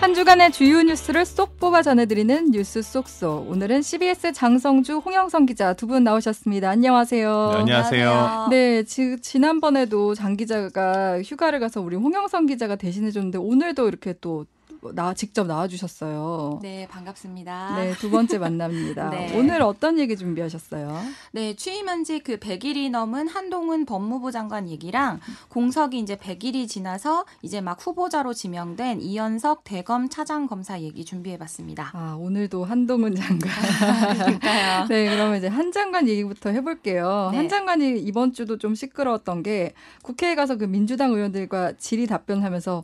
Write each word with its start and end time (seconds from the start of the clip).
한 0.00 0.14
주간의 0.14 0.52
주요 0.52 0.82
뉴스를 0.82 1.24
쏙 1.24 1.58
뽑아 1.58 1.82
전해드리는 1.82 2.50
뉴스 2.52 2.80
쏙쏙. 2.82 3.50
오늘은 3.50 3.82
CBS 3.82 4.32
장성주, 4.32 4.98
홍영성 4.98 5.46
기자 5.46 5.72
두 5.74 5.86
분 5.86 6.04
나오셨습니다. 6.04 6.68
안녕하세요. 6.70 7.50
네, 7.52 7.58
안녕하세요. 7.60 8.46
네, 8.50 8.82
지, 8.84 9.16
지난번에도 9.20 10.14
장 10.14 10.36
기자가 10.36 11.22
휴가를 11.22 11.60
가서 11.60 11.80
우리 11.80 11.96
홍영성 11.96 12.46
기자가 12.46 12.76
대신해줬는데 12.76 13.38
오늘도 13.38 13.88
이렇게 13.88 14.14
또 14.20 14.46
나 14.94 15.14
직접 15.14 15.46
나와주셨어요. 15.46 16.60
네, 16.62 16.86
반갑습니다. 16.90 17.76
네, 17.76 17.92
두 17.94 18.10
번째 18.10 18.38
만납니다. 18.38 19.08
네. 19.10 19.36
오늘 19.38 19.62
어떤 19.62 19.98
얘기 19.98 20.16
준비하셨어요? 20.16 21.00
네, 21.32 21.54
취임한 21.54 22.04
지 22.04 22.16
그 22.26 22.38
100일이 22.38 22.90
넘은 22.90 23.28
한동훈 23.28 23.86
법무부 23.86 24.32
장관 24.32 24.68
얘기랑 24.68 25.20
공석이 25.48 25.98
이제 25.98 26.16
100일이 26.16 26.68
지나서 26.68 27.24
이제 27.40 27.60
막 27.60 27.78
후보자로 27.84 28.34
지명된 28.34 29.00
이현석 29.00 29.62
대검 29.62 30.08
차장 30.08 30.48
검사 30.48 30.80
얘기 30.80 31.04
준비해 31.04 31.38
봤습니다. 31.38 31.90
아, 31.92 32.16
오늘도 32.18 32.64
한동훈 32.64 33.14
장관. 33.14 33.48
그러니까요. 34.16 34.86
네, 34.90 35.08
그러면 35.10 35.38
이제 35.38 35.46
한 35.46 35.70
장관 35.70 36.08
얘기부터 36.08 36.50
해볼게요. 36.50 37.28
네. 37.30 37.36
한 37.38 37.48
장관이 37.48 38.00
이번 38.00 38.32
주도 38.32 38.58
좀 38.58 38.74
시끄러웠던 38.74 39.44
게 39.44 39.72
국회에 40.02 40.34
가서 40.34 40.56
그 40.56 40.64
민주당 40.64 41.12
의원들과 41.12 41.74
질의 41.78 42.08
답변하면서 42.08 42.82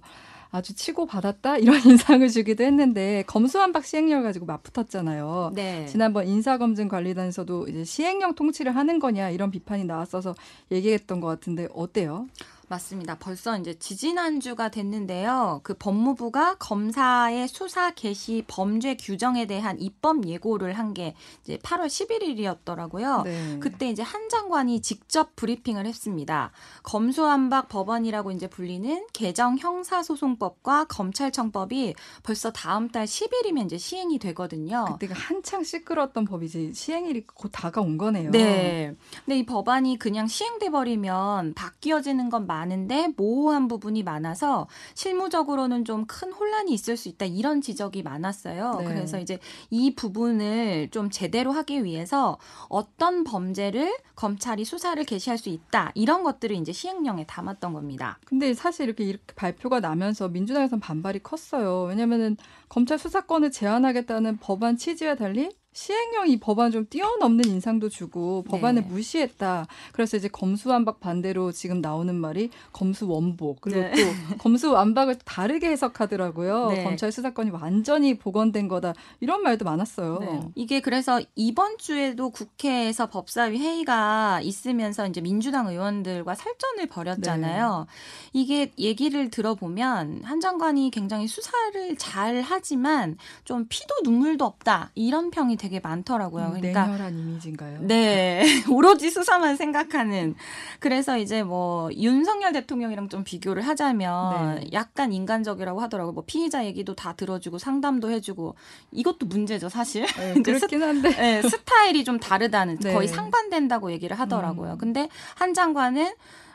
아주 0.52 0.74
치고 0.74 1.06
받았다 1.06 1.56
이런 1.58 1.80
인상을 1.84 2.28
주기도 2.28 2.62
했는데 2.62 3.24
검수완박 3.26 3.84
시행령을 3.84 4.22
가지고 4.22 4.46
맞붙었잖아요. 4.46 5.52
네. 5.54 5.86
지난번 5.86 6.28
인사검증관리단에서도 6.28 7.68
이제 7.68 7.84
시행령 7.84 8.34
통치를 8.34 8.76
하는 8.76 8.98
거냐 8.98 9.30
이런 9.30 9.50
비판이 9.50 9.84
나왔어서 9.84 10.34
얘기했던 10.70 11.20
것 11.20 11.26
같은데 11.26 11.68
어때요? 11.74 12.26
맞습니다. 12.68 13.18
벌써 13.18 13.58
이제 13.58 13.74
지지난주가 13.78 14.70
됐는데요. 14.70 15.60
그 15.62 15.74
법무부가 15.74 16.54
검사의 16.58 17.48
수사 17.48 17.90
개시 17.90 18.44
범죄 18.46 18.96
규정에 18.96 19.46
대한 19.46 19.80
입법 19.80 20.26
예고를 20.26 20.78
한 20.78 20.92
게 20.92 21.14
이제 21.42 21.56
8월 21.58 21.86
11일이었더라고요. 21.86 23.24
네. 23.24 23.58
그때 23.60 23.88
이제 23.88 24.02
한 24.02 24.28
장관이 24.28 24.82
직접 24.82 25.34
브리핑을 25.36 25.86
했습니다. 25.86 26.50
검수완박 26.82 27.68
법원이라고 27.68 28.30
이제 28.32 28.46
불리는 28.46 29.06
개정 29.12 29.56
형사소송법과 29.58 30.84
검찰청법이 30.84 31.94
벌써 32.22 32.52
다음 32.52 32.88
달 32.90 33.06
10일이면 33.06 33.66
이제 33.66 33.78
시행이 33.78 34.18
되거든요. 34.18 34.84
그때가 34.84 35.14
한창 35.14 35.64
시끄러웠던 35.64 36.24
법이지 36.24 36.74
시행일이 36.74 37.26
곧 37.26 37.48
다가온 37.52 37.96
거네요. 37.98 38.30
네. 38.30 38.94
근데 39.24 39.38
이 39.38 39.46
법안이 39.46 39.98
그냥 39.98 40.26
시행돼 40.26 40.70
버리면 40.70 41.54
바뀌어지는 41.54 42.28
건 42.30 42.46
많은데 42.62 43.08
모호한 43.16 43.68
부분이 43.68 44.02
많아서 44.02 44.68
실무적으로는 44.94 45.84
좀 45.84 46.02
큰 46.12 46.32
혼란이 46.32 46.72
있을 46.72 46.96
수 46.96 47.08
있다 47.08 47.26
이런 47.26 47.60
지적이 47.60 48.02
많았어요. 48.02 48.76
네. 48.80 48.84
그래서 48.84 49.18
이제 49.18 49.38
이 49.70 49.94
부분을 49.94 50.88
좀 50.90 51.10
제대로 51.10 51.52
하기 51.52 51.84
위해서 51.84 52.38
어떤 52.68 53.24
범죄를 53.24 53.96
검찰이 54.14 54.64
수사를 54.64 55.02
개시할 55.04 55.38
수 55.38 55.48
있다 55.48 55.92
이런 55.94 56.22
것들을 56.22 56.54
이제 56.56 56.72
시행령에 56.72 57.24
담았던 57.26 57.72
겁니다. 57.72 58.18
근데 58.26 58.52
사실 58.52 58.86
이렇게 58.86 59.04
이렇게 59.04 59.34
발표가 59.34 59.80
나면서 59.80 60.28
민주당에선 60.28 60.80
반발이 60.80 61.20
컸어요. 61.20 61.84
왜냐면은 61.84 62.36
검찰 62.68 62.98
수사권을 62.98 63.50
제한하겠다는 63.50 64.38
법안 64.38 64.76
취지와 64.76 65.14
달리 65.14 65.50
시행령 65.72 66.28
이 66.28 66.38
법안 66.38 66.70
좀 66.70 66.86
뛰어넘는 66.88 67.46
인상도 67.46 67.88
주고 67.88 68.42
법안을 68.42 68.82
네. 68.82 68.88
무시했다. 68.88 69.66
그래서 69.92 70.16
이제 70.16 70.28
검수완박 70.28 71.00
반대로 71.00 71.50
지금 71.52 71.80
나오는 71.80 72.14
말이 72.14 72.50
검수원복 72.72 73.62
그리고 73.62 73.80
네. 73.80 73.92
또 73.92 74.36
검수완박을 74.38 75.18
다르게 75.24 75.68
해석하더라고요. 75.70 76.68
네. 76.68 76.84
검찰 76.84 77.10
수사권이 77.10 77.50
완전히 77.50 78.18
복원된 78.18 78.68
거다 78.68 78.92
이런 79.20 79.42
말도 79.42 79.64
많았어요. 79.64 80.18
네. 80.20 80.40
이게 80.54 80.80
그래서 80.80 81.20
이번 81.36 81.78
주에도 81.78 82.30
국회에서 82.30 83.08
법사위 83.08 83.58
회의가 83.58 84.40
있으면서 84.42 85.06
이제 85.06 85.20
민주당 85.20 85.68
의원들과 85.68 86.34
설전을 86.34 86.86
벌였잖아요. 86.88 87.86
이게 88.34 88.72
얘기를 88.78 89.30
들어보면 89.30 90.22
한 90.24 90.40
장관이 90.40 90.90
굉장히 90.90 91.26
수사를 91.26 91.96
잘 91.96 92.42
하지만 92.42 93.16
좀 93.44 93.66
피도 93.68 93.94
눈물도 94.04 94.44
없다 94.44 94.90
이런 94.94 95.30
평이 95.30 95.56
되게 95.62 95.78
많더라고요. 95.78 96.46
음, 96.46 96.52
그러니까 96.54 96.86
냉혈한 96.86 97.16
이미지인가요? 97.16 97.78
네. 97.82 98.42
오로지 98.68 99.10
수사만 99.10 99.54
생각하는. 99.54 100.34
그래서 100.80 101.16
이제 101.18 101.44
뭐 101.44 101.88
윤석열 101.94 102.52
대통령이랑 102.52 103.08
좀 103.08 103.22
비교를 103.22 103.62
하자면 103.62 104.56
네. 104.56 104.70
약간 104.72 105.12
인간적이라고 105.12 105.80
하더라고요. 105.80 106.14
뭐 106.14 106.24
피의자 106.26 106.64
얘기도 106.64 106.96
다 106.96 107.12
들어주고 107.12 107.58
상담도 107.58 108.10
해주고 108.10 108.56
이것도 108.90 109.26
문제죠, 109.26 109.68
사실. 109.68 110.04
네, 110.04 110.34
그렇긴 110.42 110.82
한데 110.82 111.10
네, 111.10 111.42
스타일이 111.42 112.02
좀 112.02 112.18
다르다는 112.18 112.78
네. 112.82 112.92
거의 112.92 113.06
상반된다고 113.06 113.92
얘기를 113.92 114.18
하더라고요. 114.18 114.72
음. 114.72 114.78
근데 114.78 115.08
한 115.36 115.54
장관은 115.54 116.12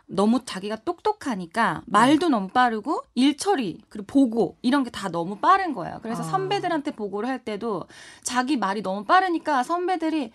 너무 0.07 0.43
자기가 0.45 0.77
똑똑하니까 0.77 1.81
네. 1.85 1.91
말도 1.91 2.29
너무 2.29 2.47
빠르고 2.47 3.03
일 3.15 3.37
처리 3.37 3.81
그리고 3.89 4.05
보고 4.07 4.57
이런 4.61 4.83
게 4.83 4.89
다 4.89 5.09
너무 5.09 5.37
빠른 5.37 5.73
거예요. 5.73 5.99
그래서 6.01 6.21
아. 6.23 6.25
선배들한테 6.25 6.91
보고를 6.91 7.27
할 7.29 7.39
때도 7.43 7.83
자기 8.23 8.57
말이 8.57 8.81
너무 8.81 9.03
빠르니까 9.03 9.63
선배들이 9.63 10.31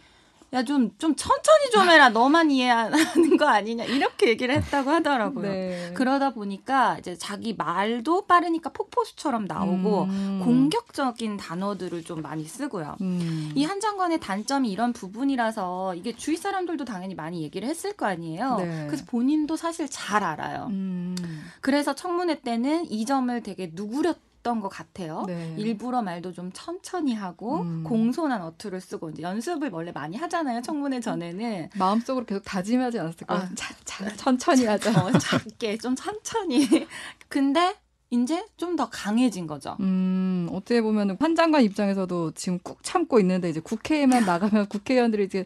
야 0.54 0.62
좀 0.64 0.90
좀 0.98 1.16
천천히 1.16 1.70
좀 1.72 1.88
해라 1.88 2.10
너만 2.10 2.50
이해하는 2.50 3.38
거 3.38 3.46
아니냐 3.46 3.84
이렇게 3.84 4.28
얘기를 4.28 4.54
했다고 4.54 4.90
하더라고요. 4.90 5.50
네. 5.50 5.90
그러다 5.94 6.30
보니까 6.30 6.98
이제 6.98 7.16
자기 7.16 7.54
말도 7.54 8.26
빠르니까 8.26 8.70
폭포수처럼 8.70 9.46
나오고 9.46 10.02
음. 10.04 10.40
공격적인 10.44 11.38
단어들을 11.38 12.04
좀 12.04 12.20
많이 12.20 12.44
쓰고요. 12.44 12.96
음. 13.00 13.52
이한 13.54 13.80
장관의 13.80 14.20
단점이 14.20 14.70
이런 14.70 14.92
부분이라서 14.92 15.94
이게 15.94 16.14
주위 16.14 16.36
사람들도 16.36 16.84
당연히 16.84 17.14
많이 17.14 17.42
얘기를 17.42 17.66
했을 17.66 17.94
거 17.94 18.04
아니에요. 18.06 18.56
네. 18.58 18.86
그래서 18.88 19.04
본인도 19.06 19.56
사실 19.56 19.88
잘 19.88 20.22
알아요. 20.22 20.66
음. 20.70 21.16
그래서 21.62 21.94
청문회 21.94 22.40
때는 22.42 22.90
이 22.90 23.06
점을 23.06 23.42
되게 23.42 23.70
누구렸 23.72 24.18
던 24.42 24.60
것 24.60 24.68
같아요. 24.68 25.24
네. 25.26 25.54
일부러 25.58 26.02
말도 26.02 26.32
좀 26.32 26.50
천천히 26.52 27.14
하고 27.14 27.60
음. 27.62 27.84
공손한 27.84 28.42
어투를 28.42 28.80
쓰고 28.80 29.10
이제 29.10 29.22
연습을 29.22 29.70
원래 29.72 29.92
많이 29.92 30.16
하잖아요. 30.16 30.62
청문회 30.62 31.00
전에는 31.00 31.70
마음속으로 31.76 32.26
계속 32.26 32.42
다짐하지 32.44 32.98
않았을까요? 32.98 33.38
아, 33.38 33.48
자, 33.54 33.74
자, 33.84 34.08
천천히 34.16 34.64
하자. 34.66 34.90
어, 35.04 35.10
작게 35.18 35.78
좀 35.78 35.94
천천히. 35.94 36.66
근데 37.28 37.74
이제 38.10 38.44
좀 38.56 38.76
더 38.76 38.88
강해진 38.90 39.46
거죠. 39.46 39.76
음, 39.80 40.48
어떻게 40.52 40.82
보면 40.82 41.16
한 41.20 41.34
장관 41.34 41.62
입장에서도 41.62 42.32
지금 42.32 42.58
꾹 42.62 42.82
참고 42.82 43.18
있는데 43.20 43.48
이제 43.48 43.60
국회에만 43.60 44.24
나가면 44.26 44.66
국회의원들이 44.70 45.24
이제 45.24 45.44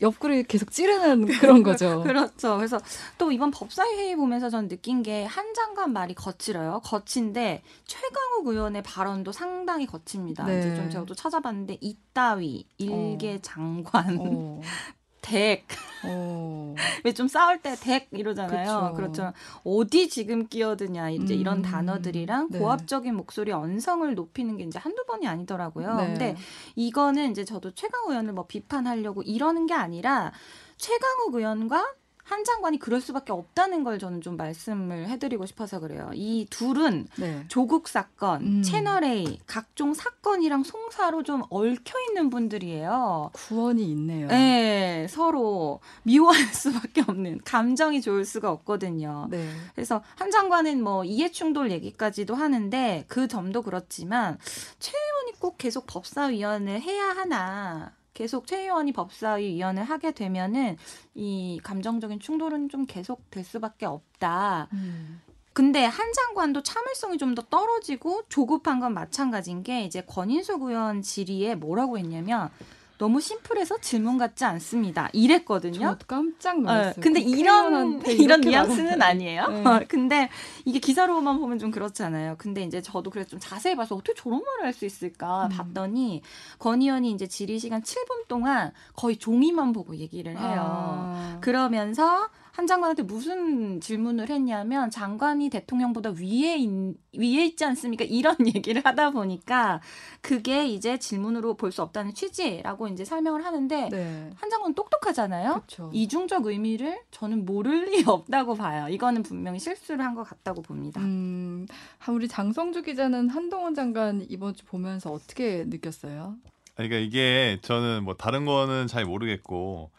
옆구리 0.00 0.44
계속 0.44 0.70
찌르는 0.70 1.26
그런 1.26 1.62
거죠. 1.62 2.02
그렇죠. 2.06 2.56
그래서 2.56 2.78
또 3.18 3.30
이번 3.32 3.50
법사위 3.50 3.96
회의 3.96 4.16
보면서 4.16 4.50
전 4.50 4.68
느낀 4.68 5.02
게 5.02 5.28
한 5.28 5.54
장관 5.54 5.92
말이 5.92 6.14
거칠어요. 6.14 6.80
거친데 6.84 7.62
최강욱 7.86 8.46
의원의 8.46 8.82
발언도 8.82 9.32
상당히 9.32 9.86
거칩니다. 9.86 10.44
네. 10.46 10.58
이제 10.58 10.74
좀 10.74 10.90
저도 10.90 11.14
찾아봤는데 11.14 11.78
이따위, 11.80 12.66
일개 12.78 13.38
장관, 13.42 14.18
어, 14.20 14.60
덱. 15.20 15.64
어. 16.04 16.74
왜좀 17.04 17.28
싸울 17.28 17.60
때 17.60 17.74
덱 17.76 18.08
이러잖아요. 18.12 18.92
그쵸. 18.92 18.94
그렇죠. 18.94 19.32
어디 19.64 20.08
지금 20.08 20.46
끼어드냐 20.46 21.10
이제 21.10 21.34
음, 21.34 21.40
이런 21.40 21.62
단어들이랑 21.62 22.48
네. 22.50 22.58
고압적인 22.58 23.14
목소리 23.14 23.52
언성을 23.52 24.14
높이는 24.14 24.56
게 24.56 24.64
이제 24.64 24.78
한두 24.78 25.04
번이 25.06 25.26
아니더라고요. 25.26 25.94
네. 25.96 26.06
근데 26.06 26.36
이거는 26.76 27.30
이제 27.30 27.44
저도 27.44 27.72
최강욱 27.72 28.10
의원을 28.10 28.32
뭐 28.32 28.46
비판하려고 28.46 29.22
이러는 29.22 29.66
게 29.66 29.74
아니라 29.74 30.32
최강욱 30.76 31.34
의원과 31.34 31.94
한 32.28 32.44
장관이 32.44 32.78
그럴 32.78 33.00
수밖에 33.00 33.32
없다는 33.32 33.84
걸 33.84 33.98
저는 33.98 34.20
좀 34.20 34.36
말씀을 34.36 35.08
해드리고 35.08 35.46
싶어서 35.46 35.80
그래요. 35.80 36.10
이 36.12 36.46
둘은 36.50 37.06
네. 37.16 37.44
조국 37.48 37.88
사건, 37.88 38.42
음. 38.42 38.62
채널 38.62 39.02
A, 39.02 39.40
각종 39.46 39.94
사건이랑 39.94 40.62
송사로 40.62 41.22
좀 41.22 41.42
얽혀 41.48 41.98
있는 42.08 42.28
분들이에요. 42.28 43.30
구원이 43.32 43.82
있네요. 43.92 44.28
네, 44.28 45.06
서로 45.08 45.80
미워할 46.02 46.38
수밖에 46.52 47.00
없는 47.08 47.40
감정이 47.46 48.02
좋을 48.02 48.26
수가 48.26 48.50
없거든요. 48.50 49.28
네. 49.30 49.48
그래서 49.74 50.02
한 50.16 50.30
장관은 50.30 50.82
뭐 50.82 51.04
이해 51.04 51.30
충돌 51.30 51.70
얘기까지도 51.70 52.34
하는데 52.34 53.06
그 53.08 53.26
점도 53.26 53.62
그렇지만 53.62 54.36
최 54.78 54.92
의원이 54.92 55.40
꼭 55.40 55.56
계속 55.56 55.86
법사위원을 55.86 56.82
해야 56.82 57.08
하나 57.08 57.92
계속 58.18 58.48
최 58.48 58.62
의원이 58.62 58.90
법사위원을 58.94 59.84
하게 59.84 60.10
되면은 60.10 60.76
이 61.14 61.60
감정적인 61.62 62.18
충돌은 62.18 62.68
좀 62.68 62.84
계속 62.84 63.30
될 63.30 63.44
수밖에 63.44 63.86
없다. 63.86 64.66
음. 64.72 65.22
근데 65.52 65.84
한 65.84 66.12
장관도 66.12 66.64
참을성이 66.64 67.16
좀 67.16 67.36
더 67.36 67.42
떨어지고 67.42 68.22
조급한 68.28 68.80
건 68.80 68.92
마찬가지인 68.92 69.62
게 69.62 69.84
이제 69.84 70.00
권인숙 70.00 70.62
의원 70.62 71.00
질의에 71.00 71.54
뭐라고 71.54 71.96
했냐면 71.96 72.50
너무 72.98 73.20
심플해서 73.20 73.78
질문 73.80 74.18
같지 74.18 74.44
않습니다. 74.44 75.08
이랬거든요. 75.12 75.96
깜짝 76.06 76.60
놀랐어요. 76.60 76.92
네, 76.94 77.00
근데 77.00 77.20
이런 77.20 78.02
이런 78.06 78.40
뉘앙스는 78.40 79.00
아니에요. 79.00 79.46
네. 79.48 79.64
근데 79.88 80.28
이게 80.64 80.78
기사로만 80.80 81.38
보면 81.38 81.58
좀 81.58 81.70
그렇잖아요. 81.70 82.34
근데 82.38 82.62
이제 82.62 82.82
저도 82.82 83.10
그래서 83.10 83.30
좀 83.30 83.38
자세히 83.40 83.76
봐서 83.76 83.94
어떻게 83.94 84.14
저런 84.14 84.42
말을 84.44 84.64
할 84.66 84.78
수 84.78 84.84
있을까 84.86 85.46
음. 85.46 85.48
봤더니 85.48 86.22
권 86.58 86.82
의원이 86.82 87.10
이제 87.10 87.26
질의 87.26 87.58
시간 87.58 87.82
7분 87.82 88.28
동안 88.28 88.72
거의 88.94 89.16
종이만 89.16 89.72
보고 89.72 89.96
얘기를 89.96 90.38
해요. 90.38 90.64
아. 90.64 91.38
그러면서 91.40 92.28
한 92.58 92.66
장관한테 92.66 93.04
무슨 93.04 93.80
질문을 93.80 94.30
했냐면 94.30 94.90
장관이 94.90 95.48
대통령보다 95.48 96.10
위에 96.10 96.56
있, 96.56 96.68
위에 97.16 97.44
있지 97.46 97.64
않습니까? 97.64 98.04
이런 98.04 98.34
얘기를 98.52 98.82
하다 98.84 99.12
보니까 99.12 99.80
그게 100.22 100.66
이제 100.66 100.98
질문으로 100.98 101.54
볼 101.54 101.70
수 101.70 101.82
없다는 101.82 102.14
취지라고 102.14 102.88
이제 102.88 103.04
설명을 103.04 103.44
하는데 103.44 103.88
네. 103.90 104.30
한 104.34 104.50
장관 104.50 104.74
똑똑하잖아요. 104.74 105.52
그렇죠. 105.52 105.90
이중적 105.92 106.46
의미를 106.46 106.98
저는 107.12 107.44
모를 107.44 107.84
리 107.94 108.02
없다고 108.04 108.56
봐요. 108.56 108.88
이거는 108.88 109.22
분명히 109.22 109.60
실수를 109.60 110.04
한 110.04 110.16
것 110.16 110.24
같다고 110.24 110.60
봅니다. 110.62 111.00
음, 111.00 111.64
한 111.98 112.14
우리 112.16 112.26
장성주 112.26 112.82
기자는 112.82 113.28
한동훈 113.28 113.76
장관 113.76 114.26
이번 114.28 114.54
주 114.54 114.64
보면서 114.64 115.12
어떻게 115.12 115.62
느꼈어요? 115.68 116.34
그러니까 116.74 116.96
이게 116.96 117.58
저는 117.62 118.02
뭐 118.02 118.14
다른 118.14 118.44
거는 118.46 118.88
잘 118.88 119.04
모르겠고 119.04 119.90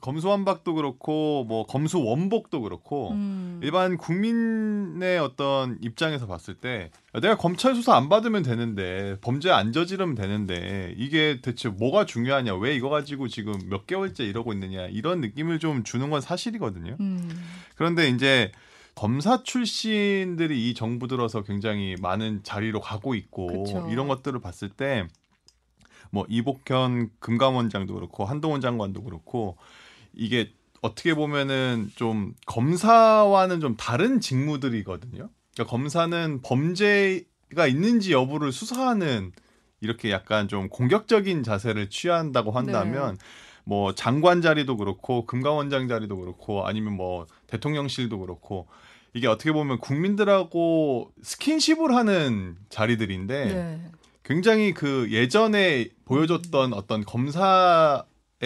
검수완박도 0.00 0.74
그렇고 0.74 1.44
뭐 1.44 1.66
검수원복도 1.66 2.62
그렇고 2.62 3.10
음. 3.12 3.60
일반 3.62 3.96
국민의 3.96 5.18
어떤 5.18 5.78
입장에서 5.80 6.26
봤을 6.26 6.54
때 6.54 6.90
내가 7.14 7.36
검찰 7.36 7.74
수사 7.74 7.96
안 7.96 8.08
받으면 8.08 8.42
되는데 8.42 9.16
범죄 9.20 9.50
안 9.50 9.72
저지르면 9.72 10.14
되는데 10.14 10.94
이게 10.96 11.40
대체 11.42 11.68
뭐가 11.68 12.06
중요하냐 12.06 12.54
왜 12.56 12.74
이거 12.74 12.88
가지고 12.88 13.28
지금 13.28 13.54
몇 13.68 13.86
개월째 13.86 14.24
이러고 14.24 14.52
있느냐 14.52 14.86
이런 14.86 15.20
느낌을 15.20 15.58
좀 15.58 15.84
주는 15.84 16.10
건 16.10 16.20
사실이거든요. 16.20 16.96
음. 17.00 17.28
그런데 17.76 18.08
이제 18.08 18.52
검사 18.94 19.42
출신들이 19.42 20.68
이 20.68 20.74
정부 20.74 21.08
들어서 21.08 21.42
굉장히 21.42 21.96
많은 22.00 22.42
자리로 22.42 22.80
가고 22.80 23.14
있고 23.14 23.64
그쵸. 23.64 23.88
이런 23.90 24.08
것들을 24.08 24.40
봤을 24.40 24.68
때 24.68 25.06
뭐 26.10 26.26
이복현 26.28 27.10
금감원장도 27.18 27.94
그렇고 27.94 28.24
한동훈 28.24 28.60
장관도 28.60 29.02
그렇고 29.04 29.56
이게 30.14 30.52
어떻게 30.82 31.14
보면은 31.14 31.90
좀 31.94 32.34
검사와는 32.46 33.60
좀 33.60 33.76
다른 33.76 34.20
직무들이거든요. 34.20 35.28
그러니까 35.54 35.70
검사는 35.70 36.40
범죄가 36.42 37.66
있는지 37.68 38.12
여부를 38.12 38.52
수사하는 38.52 39.32
이렇게 39.80 40.10
약간 40.10 40.48
좀 40.48 40.68
공격적인 40.68 41.42
자세를 41.42 41.90
취한다고 41.90 42.50
한다면 42.52 43.18
뭐 43.64 43.94
장관 43.94 44.42
자리도 44.42 44.76
그렇고 44.76 45.26
금감원장 45.26 45.88
자리도 45.88 46.16
그렇고 46.16 46.66
아니면 46.66 46.94
뭐 46.94 47.26
대통령실도 47.46 48.18
그렇고 48.18 48.66
이게 49.14 49.26
어떻게 49.26 49.52
보면 49.52 49.78
국민들하고 49.78 51.12
스킨십을 51.22 51.94
하는 51.94 52.56
자리들인데 52.68 53.44
네. 53.44 53.90
굉장히 54.22 54.72
그 54.72 55.08
예전에 55.10 55.88
보여줬던 56.04 56.72
어떤 56.72 57.04
검사에 57.04 58.02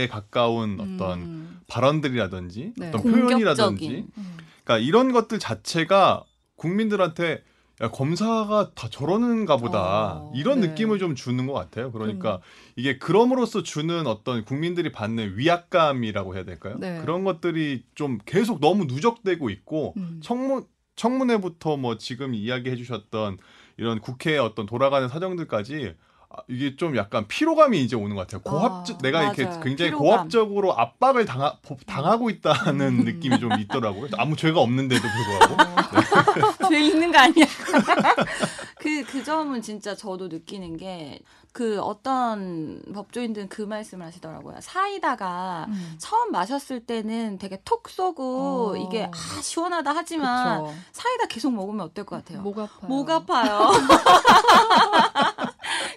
가까운 0.08 0.78
어떤 0.80 1.20
음. 1.20 1.60
발언들이라든지 1.68 2.74
네. 2.76 2.88
어떤. 2.88 3.02
표현이라든지 3.02 4.06
음. 4.16 4.36
그러니까 4.64 4.78
이런 4.78 5.12
것들 5.12 5.38
자체가 5.38 6.24
국민들한테 6.56 7.42
야, 7.80 7.90
검사가 7.90 8.70
다 8.74 8.88
저러는가 8.88 9.56
보다 9.56 10.18
어, 10.18 10.32
이런 10.34 10.60
네. 10.60 10.68
느낌을 10.68 10.98
좀 11.00 11.16
주는 11.16 11.46
것 11.46 11.52
같아요. 11.54 11.90
그러니까 11.90 12.36
음. 12.36 12.40
이게 12.76 12.98
그럼으로써 12.98 13.64
주는 13.64 14.06
어떤 14.06 14.44
국민들이 14.44 14.92
받는 14.92 15.36
위압감이라고 15.36 16.36
해야 16.36 16.44
될까요? 16.44 16.76
네. 16.78 17.00
그런 17.00 17.24
것들이 17.24 17.84
좀 17.96 18.18
계속 18.24 18.60
너무 18.60 18.84
누적되고 18.84 19.50
있고 19.50 19.94
음. 19.96 20.20
청문 20.22 20.64
청문회부터 20.94 21.76
뭐 21.76 21.98
지금 21.98 22.34
이야기해 22.34 22.76
주셨던 22.76 23.38
이런 23.76 24.00
국회의 24.00 24.38
어떤 24.38 24.66
돌아가는 24.66 25.08
사정들까지 25.08 25.94
아, 25.96 26.13
이게 26.48 26.76
좀 26.76 26.96
약간 26.96 27.26
피로감이 27.26 27.82
이제 27.82 27.96
오는 27.96 28.14
것 28.16 28.26
같아요. 28.26 28.40
고압 28.42 28.72
아, 28.72 28.98
내가 29.02 29.22
이렇게 29.22 29.44
맞아요. 29.44 29.60
굉장히 29.60 29.90
피로감. 29.90 30.06
고압적으로 30.06 30.78
압박을 30.78 31.24
당하, 31.24 31.56
당하고 31.86 32.30
있다는 32.30 33.00
음. 33.00 33.04
느낌이 33.04 33.38
좀 33.38 33.52
있더라고요. 33.58 34.08
아무 34.18 34.36
죄가 34.36 34.60
없는데도 34.60 35.02
불구하고. 35.02 35.54
어. 35.62 36.68
죄 36.68 36.80
있는 36.80 37.10
거 37.12 37.18
아니야? 37.18 37.44
그, 38.78 39.02
그 39.04 39.24
점은 39.24 39.62
진짜 39.62 39.94
저도 39.94 40.28
느끼는 40.28 40.76
게, 40.76 41.20
그 41.52 41.80
어떤 41.80 42.82
법조인들은 42.92 43.48
그 43.48 43.62
말씀을 43.62 44.04
하시더라고요. 44.06 44.56
사이다가 44.60 45.66
음. 45.68 45.94
처음 45.98 46.32
마셨을 46.32 46.80
때는 46.80 47.38
되게 47.38 47.60
톡 47.64 47.88
쏘고, 47.88 48.72
어. 48.72 48.76
이게, 48.76 49.04
아, 49.04 49.40
시원하다 49.40 49.92
하지만, 49.94 50.64
그쵸. 50.64 50.74
사이다 50.92 51.26
계속 51.28 51.54
먹으면 51.54 51.86
어떨 51.86 52.04
것 52.04 52.16
같아요? 52.16 52.42
목 52.42 52.58
아파요. 52.58 52.88
목 52.88 53.08
아파요. 53.08 53.70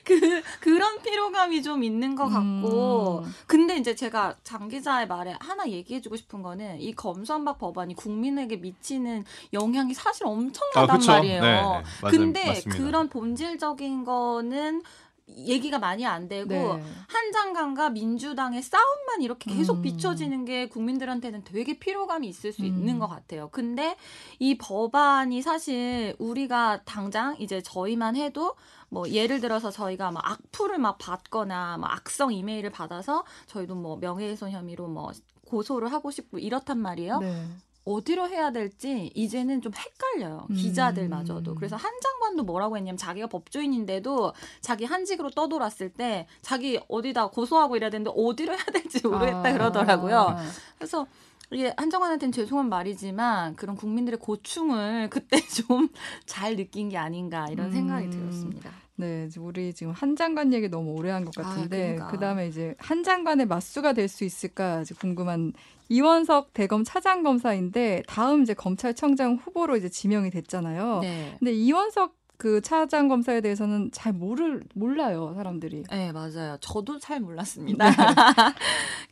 그, 0.07 0.42
그런 0.62 1.01
피로감이 1.01 1.62
좀 1.62 1.83
있는 1.83 2.15
것 2.15 2.30
같고. 2.30 3.24
음. 3.25 3.33
근데 3.45 3.75
이제 3.75 3.94
제가 3.94 4.38
장 4.44 4.69
기자의 4.69 5.07
말에 5.07 5.36
하나 5.42 5.68
얘기해주고 5.68 6.15
싶은 6.15 6.42
거는 6.42 6.80
이 6.80 6.95
검수완박 6.95 7.59
법안이 7.59 7.95
국민에게 7.95 8.56
미치는 8.56 9.25
영향이 9.51 9.94
사실 9.94 10.25
엄청나단 10.25 11.00
그쵸? 11.00 11.12
말이에요. 11.12 11.42
네, 11.42 11.51
네. 11.51 11.57
맞아요. 11.57 11.83
근데 12.09 12.48
맞습니다. 12.48 12.83
그런 12.83 13.09
본질적인 13.09 14.06
거는 14.06 14.81
얘기가 15.30 15.78
많이 15.80 16.06
안 16.06 16.28
되고 16.28 16.50
네. 16.50 16.84
한 17.08 17.32
장관과 17.34 17.90
민주당의 17.90 18.62
싸움만 18.62 19.22
이렇게 19.22 19.54
계속 19.54 19.78
음. 19.78 19.82
비춰지는 19.82 20.46
게 20.46 20.68
국민들한테는 20.70 21.44
되게 21.44 21.78
피로감이 21.78 22.28
있을 22.28 22.54
수 22.54 22.62
음. 22.62 22.68
있는 22.68 23.00
것 23.00 23.08
같아요. 23.08 23.50
근데 23.52 23.98
이 24.40 24.58
법안이 24.58 25.42
사실 25.42 26.16
우리가 26.18 26.82
당장 26.86 27.36
이제 27.40 27.62
저희만 27.62 28.16
해도 28.16 28.56
뭐 28.90 29.10
예를 29.10 29.42
들어서 29.42 29.70
저희가 29.70 30.12
막 30.12 30.24
악플을 30.26 30.78
막 30.78 30.98
받거나 30.98 31.78
막 31.78 31.92
악성 31.92 32.32
이메일을 32.32 32.70
받아서 32.70 33.26
저희도 33.48 33.76
뭐 33.76 33.98
명예훼손 33.98 34.52
혐의로 34.52 34.88
뭐 34.88 35.12
고소를 35.46 35.92
하고 35.92 36.12
싶고 36.12 36.40
이렇단 36.40 36.78
말이에요. 36.80 37.20
네. 37.20 37.48
어디로 37.88 38.28
해야 38.30 38.51
될지 38.51 39.12
이제는 39.16 39.62
좀 39.62 39.72
헷갈려요. 39.74 40.48
음. 40.50 40.56
기자들마저도. 40.56 41.56
그래서 41.56 41.75
한 41.75 41.92
장관도 42.01 42.44
뭐라고 42.44 42.75
했냐면 42.78 42.98
자기가 42.98 43.28
법조인인데도 43.28 44.34
자기 44.62 44.86
한직으로 44.86 45.30
떠돌았을 45.31 45.89
때 45.89 46.28
자기 46.42 46.80
어디다 46.89 47.28
고소하고 47.28 47.78
이래야 47.78 47.89
되는데 47.89 48.12
어디로 48.16 48.54
해야 48.54 48.63
될지 48.66 49.07
모르겠다 49.07 49.50
아. 49.50 49.54
그러더라고요. 49.54 50.36
그래서 50.78 51.07
이게 51.51 51.74
한정환한테는 51.78 52.34
죄송한 52.34 52.68
말이지만 52.68 53.56
그런 53.56 53.78
국민들의 53.78 54.19
고충을 54.19 55.10
그때 55.12 55.40
좀 55.40 55.88
잘 56.25 56.56
느낀 56.57 56.90
게 56.90 56.98
아닌가 56.98 57.48
이런 57.50 57.72
생각이 57.72 58.07
음. 58.07 58.12
들었습니다. 58.12 58.69
네, 58.95 59.30
우리 59.40 59.74
지금 59.74 59.94
한 59.94 60.16
장관 60.16 60.51
얘기 60.54 60.68
너무 60.69 60.92
오래 60.92 61.12
한것 61.12 61.38
아, 61.38 61.44
같은데 61.50 61.94
그러니까. 61.95 62.07
그 62.07 62.19
다음에 62.19 62.47
이제 62.47 62.76
한 62.80 63.04
장관의 63.04 63.45
맞수가 63.45 63.94
될 63.94 64.09
수 64.09 64.23
있을까 64.26 64.83
궁금한 65.00 65.54
이원석 65.90 66.54
대검 66.54 66.84
차장 66.84 67.24
검사인데 67.24 68.04
다음 68.08 68.44
이제 68.44 68.54
검찰청장 68.54 69.36
후보로 69.36 69.78
이제 69.78 69.90
지명이 69.90 70.30
됐잖아요. 70.30 71.00
네. 71.02 71.36
근데 71.40 71.54
이원석 71.54 72.16
그 72.38 72.62
차장 72.62 73.08
검사에 73.08 73.42
대해서는 73.42 73.90
잘 73.92 74.14
모를 74.14 74.64
몰라요 74.76 75.34
사람들이. 75.36 75.84
네, 75.90 76.12
맞아요. 76.12 76.58
저도 76.62 77.00
잘 77.00 77.20
몰랐습니다. 77.20 77.86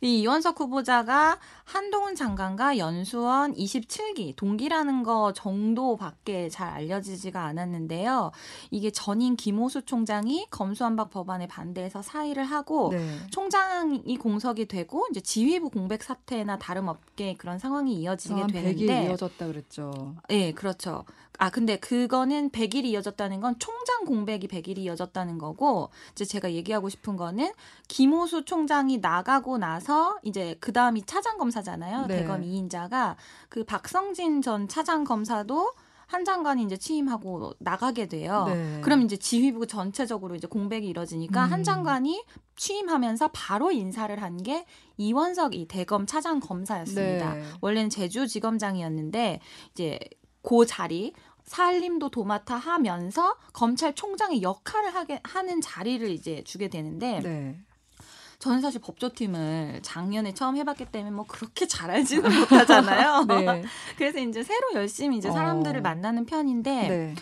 이 0.00 0.20
이원석 0.20 0.60
후보자가 0.60 1.38
한동훈 1.64 2.14
장관과 2.14 2.78
연수원 2.78 3.52
27기 3.54 4.36
동기라는 4.36 5.02
거 5.02 5.32
정도밖에 5.32 6.48
잘 6.48 6.68
알려지지가 6.68 7.42
않았는데요. 7.42 8.30
이게 8.70 8.92
전임 8.92 9.34
김호수 9.34 9.82
총장이 9.82 10.46
검수완박 10.50 11.10
법안에 11.10 11.48
반대해서 11.48 12.02
사의를 12.02 12.44
하고 12.44 12.90
네. 12.92 13.08
총장이 13.30 14.18
공석이 14.18 14.66
되고 14.66 15.04
이제 15.10 15.20
지휘부 15.20 15.70
공백 15.70 16.04
사태나 16.04 16.58
다름없게 16.58 17.34
그런 17.38 17.58
상황이 17.58 17.94
이어지게 17.94 18.34
한 18.34 18.46
100일 18.46 18.52
되는데 18.52 19.06
이어졌다 19.06 19.46
그랬죠. 19.48 20.14
예, 20.30 20.52
그렇죠. 20.52 21.04
아, 21.38 21.50
근데 21.50 21.76
그거는 21.76 22.50
100일이 22.50 22.86
이어졌 22.86 23.15
다는 23.16 23.40
건 23.40 23.58
총장 23.58 24.04
공백이 24.04 24.48
100일이 24.48 24.78
이어졌다는 24.78 25.38
거고, 25.38 25.90
이제 26.12 26.24
제가 26.24 26.52
얘기하고 26.52 26.88
싶은 26.88 27.16
거는 27.16 27.52
김호수 27.88 28.44
총장이 28.44 28.98
나가고 28.98 29.58
나서 29.58 30.18
이제 30.22 30.56
그 30.60 30.72
다음이 30.72 31.02
차장 31.06 31.38
검사잖아요. 31.38 32.06
네. 32.06 32.18
대검 32.18 32.42
2인자가 32.42 33.16
그 33.48 33.64
박성진 33.64 34.42
전 34.42 34.68
차장 34.68 35.04
검사도 35.04 35.72
한 36.08 36.24
장관이 36.24 36.62
이제 36.62 36.76
취임하고 36.76 37.54
나가게 37.58 38.06
돼요. 38.06 38.44
네. 38.46 38.80
그럼 38.80 39.02
이제 39.02 39.16
지휘부 39.16 39.66
전체적으로 39.66 40.36
이제 40.36 40.46
공백이 40.46 40.86
이뤄지니까 40.86 41.46
음. 41.46 41.52
한 41.52 41.64
장관이 41.64 42.22
취임하면서 42.54 43.30
바로 43.32 43.72
인사를 43.72 44.22
한 44.22 44.36
게 44.36 44.64
이원석 44.98 45.56
이 45.56 45.66
대검 45.66 46.06
차장 46.06 46.38
검사였습니다. 46.38 47.34
네. 47.34 47.42
원래는 47.60 47.90
제주지검장이었는데 47.90 49.40
이제 49.72 49.98
그 50.42 50.64
자리 50.64 51.12
살림도 51.46 52.10
도맡아 52.10 52.56
하면서 52.56 53.36
검찰총장의 53.52 54.42
역할을 54.42 54.94
하게 54.94 55.20
하는 55.24 55.60
자리를 55.60 56.08
이제 56.10 56.42
주게 56.44 56.68
되는데 56.68 57.20
네. 57.20 57.56
저는 58.38 58.60
사실 58.60 58.80
법조팀을 58.80 59.80
작년에 59.82 60.34
처음 60.34 60.56
해봤기 60.56 60.86
때문에 60.86 61.10
뭐 61.10 61.24
그렇게 61.26 61.66
잘 61.66 61.90
알지는 61.90 62.30
못하잖아요. 62.40 63.24
네. 63.28 63.64
그래서 63.96 64.18
이제 64.18 64.42
새로 64.42 64.74
열심히 64.74 65.16
이제 65.16 65.30
사람들을 65.30 65.78
어. 65.80 65.82
만나는 65.82 66.26
편인데 66.26 66.88
네. 66.88 67.14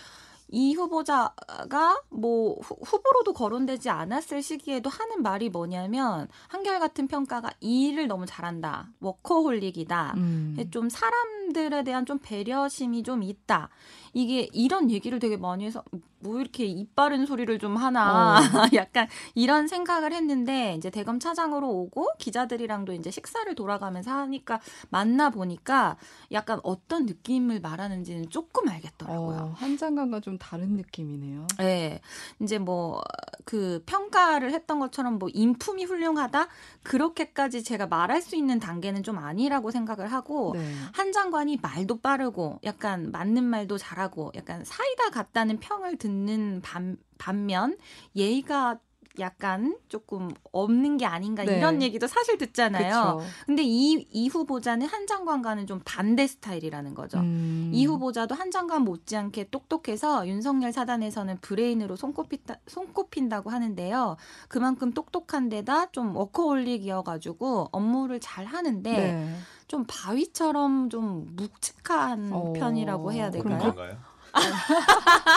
이 0.48 0.74
후보자가 0.74 2.02
뭐 2.10 2.56
후, 2.60 2.76
후보로도 2.84 3.32
거론되지 3.32 3.90
않았을 3.90 4.42
시기에도 4.42 4.90
하는 4.90 5.22
말이 5.22 5.48
뭐냐면 5.48 6.28
한결같은 6.48 7.08
평가가 7.08 7.50
이 7.60 7.88
일을 7.88 8.08
너무 8.08 8.26
잘한다, 8.26 8.90
워커홀릭이다, 9.00 10.14
음. 10.16 10.56
좀 10.70 10.88
사람들에 10.88 11.84
대한 11.84 12.06
좀 12.06 12.18
배려심이 12.18 13.02
좀 13.02 13.22
있다. 13.22 13.70
이게 14.12 14.48
이런 14.52 14.90
얘기를 14.90 15.18
되게 15.18 15.36
많이 15.36 15.64
해서 15.64 15.82
뭐 16.20 16.40
이렇게 16.40 16.64
입 16.64 16.94
바른 16.94 17.26
소리를 17.26 17.58
좀 17.58 17.76
하나 17.76 18.38
어. 18.38 18.40
약간 18.74 19.08
이런 19.34 19.68
생각을 19.68 20.12
했는데 20.12 20.74
이제 20.76 20.88
대검 20.88 21.18
차장으로 21.18 21.68
오고 21.68 22.12
기자들이랑도 22.18 22.92
이제 22.92 23.10
식사를 23.10 23.52
돌아가면서 23.54 24.12
하니까 24.12 24.60
만나 24.88 25.30
보니까 25.30 25.96
약간 26.32 26.60
어떤 26.62 27.04
느낌을 27.06 27.60
말하는지는 27.60 28.30
조금 28.30 28.68
알겠더라고요. 28.68 29.54
어, 29.60 29.63
한 29.74 29.78
장관과 29.78 30.20
좀 30.20 30.38
다른 30.38 30.76
느낌이네요. 30.76 31.46
네. 31.58 32.00
이제 32.40 32.58
뭐, 32.58 33.02
그 33.44 33.82
평가를 33.86 34.52
했던 34.52 34.78
것처럼 34.78 35.18
뭐 35.18 35.28
인품이 35.32 35.84
훌륭하다? 35.84 36.46
그렇게까지 36.84 37.64
제가 37.64 37.88
말할 37.88 38.22
수 38.22 38.36
있는 38.36 38.60
단계는 38.60 39.02
좀 39.02 39.18
아니라고 39.18 39.72
생각을 39.72 40.12
하고, 40.12 40.52
네. 40.54 40.72
한 40.92 41.10
장관이 41.10 41.58
말도 41.60 42.00
빠르고, 42.00 42.60
약간 42.62 43.10
맞는 43.10 43.42
말도 43.42 43.76
잘하고, 43.76 44.30
약간 44.36 44.64
사이다 44.64 45.10
같다는 45.10 45.58
평을 45.58 45.96
듣는 45.96 46.60
반, 46.62 46.96
반면, 47.18 47.76
예의가 48.14 48.78
약간 49.18 49.76
조금 49.88 50.30
없는 50.52 50.96
게 50.96 51.06
아닌가 51.06 51.44
네. 51.44 51.58
이런 51.58 51.82
얘기도 51.82 52.06
사실 52.06 52.36
듣잖아요. 52.38 53.18
그쵸. 53.18 53.30
근데 53.46 53.62
이, 53.62 54.06
이 54.10 54.28
후보자는 54.28 54.86
한 54.86 55.06
장관과는 55.06 55.66
좀 55.66 55.80
반대 55.84 56.26
스타일이라는 56.26 56.94
거죠. 56.94 57.18
음. 57.18 57.70
이 57.72 57.86
후보자도 57.86 58.34
한 58.34 58.50
장관 58.50 58.82
못지않게 58.82 59.50
똑똑해서 59.50 60.26
윤석열 60.26 60.72
사단에서는 60.72 61.38
브레인으로 61.40 61.96
손꼽힌다, 61.96 62.56
손꼽힌다고 62.66 63.50
하는데요. 63.50 64.16
그만큼 64.48 64.92
똑똑한 64.92 65.48
데다 65.48 65.90
좀 65.92 66.16
워커홀릭이어가지고 66.16 67.68
업무를 67.70 68.20
잘 68.20 68.46
하는데 68.46 68.90
네. 68.92 69.36
좀 69.68 69.84
바위처럼 69.86 70.90
좀 70.90 71.26
묵직한 71.36 72.30
어, 72.32 72.52
편이라고 72.52 73.12
해야 73.12 73.30
될까요? 73.30 73.58
그런가? 73.58 73.72
그런가요? 73.72 74.13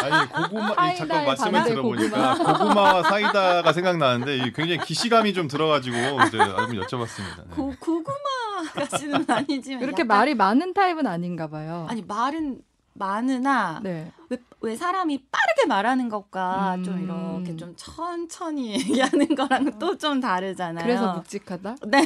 아니 0.04 0.30
고구마 0.30 0.92
이 0.92 0.98
잠깐 0.98 1.26
말씀을 1.26 1.52
반대 1.52 1.70
들어보니까 1.72 2.34
고구마 2.36 2.82
와 2.82 3.04
사이다가 3.04 3.74
생각나는데 3.74 4.38
이 4.38 4.54
굉장히 4.54 4.78
기시감이 4.80 5.34
좀 5.34 5.48
들어가지고 5.48 5.96
이제 6.28 6.38
한번 6.38 6.70
여쭤봤습니다. 6.72 7.38
네. 7.50 7.56
고, 7.56 7.74
고구마까지는 7.80 9.26
아니지만 9.30 9.82
이렇게 9.84 10.02
약간- 10.04 10.08
말이 10.08 10.36
많은 10.36 10.74
타입은 10.74 11.06
아닌가 11.08 11.48
봐요. 11.48 11.86
아니 11.90 12.02
말은 12.02 12.60
많으나 12.94 13.80
네. 13.84 14.12
왜, 14.30 14.38
왜 14.62 14.76
사람이 14.76 15.26
빠르게 15.32 15.68
말하는 15.68 16.10
것과 16.10 16.76
음. 16.76 16.84
좀 16.84 17.04
이렇게 17.04 17.56
좀 17.56 17.74
천천히 17.76 18.74
얘기하는 18.80 19.36
거랑 19.36 19.80
또좀 19.80 20.20
다르잖아요. 20.20 20.84
그래서 20.84 21.14
묵직하다? 21.14 21.76
네. 21.88 22.06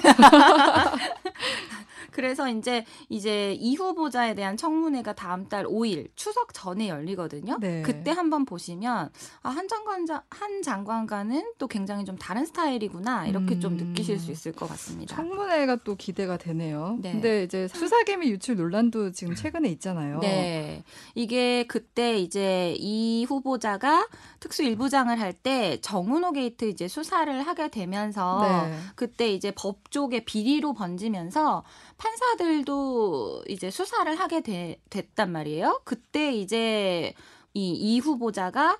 그래서 2.11 2.49
이제 2.49 2.85
이제 3.09 3.53
이 3.53 3.75
후보자에 3.75 4.35
대한 4.35 4.57
청문회가 4.57 5.13
다음 5.13 5.47
달 5.47 5.65
5일 5.65 6.09
추석 6.15 6.53
전에 6.53 6.89
열리거든요. 6.89 7.57
네. 7.59 7.81
그때 7.83 8.11
한번 8.11 8.45
보시면 8.45 9.09
아, 9.41 9.49
한 9.49 9.67
장관자 9.67 10.23
한 10.29 10.61
장관과는 10.61 11.53
또 11.57 11.67
굉장히 11.67 12.05
좀 12.05 12.17
다른 12.17 12.45
스타일이구나 12.45 13.27
이렇게 13.27 13.59
좀 13.59 13.73
음. 13.73 13.77
느끼실 13.77 14.19
수 14.19 14.31
있을 14.31 14.51
것 14.51 14.67
같습니다. 14.69 15.15
청문회가 15.15 15.77
또 15.83 15.95
기대가 15.95 16.37
되네요. 16.37 16.97
네. 17.01 17.13
근데 17.13 17.43
이제 17.43 17.67
수사기밀 17.69 18.29
유출 18.29 18.57
논란도 18.57 19.11
지금 19.11 19.33
최근에 19.33 19.69
있잖아요. 19.69 20.19
네. 20.19 20.83
이게 21.15 21.63
그때 21.67 22.10
이제 22.19 22.75
이 22.77 23.25
후보자가 23.27 24.07
특수 24.39 24.63
일부장을 24.63 25.19
할 25.19 25.33
때 25.33 25.79
정운호 25.81 26.33
게이트 26.33 26.65
이제 26.65 26.87
수사를 26.87 27.41
하게 27.41 27.69
되면서 27.69 28.41
네. 28.43 28.77
그때 28.95 29.31
이제 29.31 29.51
법조계 29.51 30.25
비리로 30.25 30.73
번지면서 30.73 31.63
판사들도 31.97 33.43
이제 33.47 33.71
수사를 33.71 34.13
하게 34.19 34.41
되, 34.41 34.77
됐단 34.89 35.31
말이에요. 35.31 35.81
그때 35.83 36.33
이제 36.33 37.13
이, 37.53 37.71
이 37.71 37.99
후보자가 37.99 38.77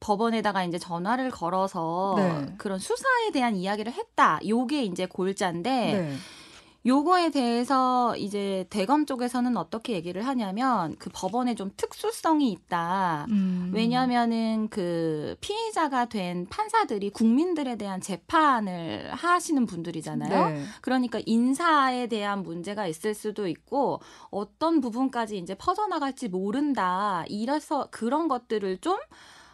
법원에다가 0.00 0.64
이제 0.64 0.78
전화를 0.78 1.30
걸어서 1.30 2.14
네. 2.16 2.54
그런 2.56 2.78
수사에 2.78 3.30
대한 3.32 3.54
이야기를 3.54 3.92
했다. 3.92 4.40
요게 4.46 4.84
이제 4.84 5.06
골자인데 5.06 5.70
네. 5.70 6.16
요거에 6.86 7.30
대해서 7.30 8.16
이제 8.16 8.64
대검 8.70 9.04
쪽에서는 9.04 9.56
어떻게 9.58 9.92
얘기를 9.92 10.26
하냐면 10.26 10.96
그 10.98 11.10
법원에 11.12 11.54
좀 11.54 11.70
특수성이 11.76 12.50
있다. 12.52 13.26
음. 13.28 13.70
왜냐하면은 13.74 14.68
그 14.70 15.36
피해자가 15.40 16.06
된 16.06 16.46
판사들이 16.48 17.10
국민들에 17.10 17.76
대한 17.76 18.00
재판을 18.00 19.12
하시는 19.12 19.66
분들이잖아요. 19.66 20.48
네. 20.48 20.64
그러니까 20.80 21.20
인사에 21.26 22.06
대한 22.06 22.42
문제가 22.42 22.86
있을 22.86 23.14
수도 23.14 23.46
있고 23.46 24.00
어떤 24.30 24.80
부분까지 24.80 25.36
이제 25.36 25.54
퍼져나갈지 25.54 26.28
모른다. 26.28 27.24
이래서 27.28 27.88
그런 27.90 28.26
것들을 28.26 28.78
좀 28.78 28.96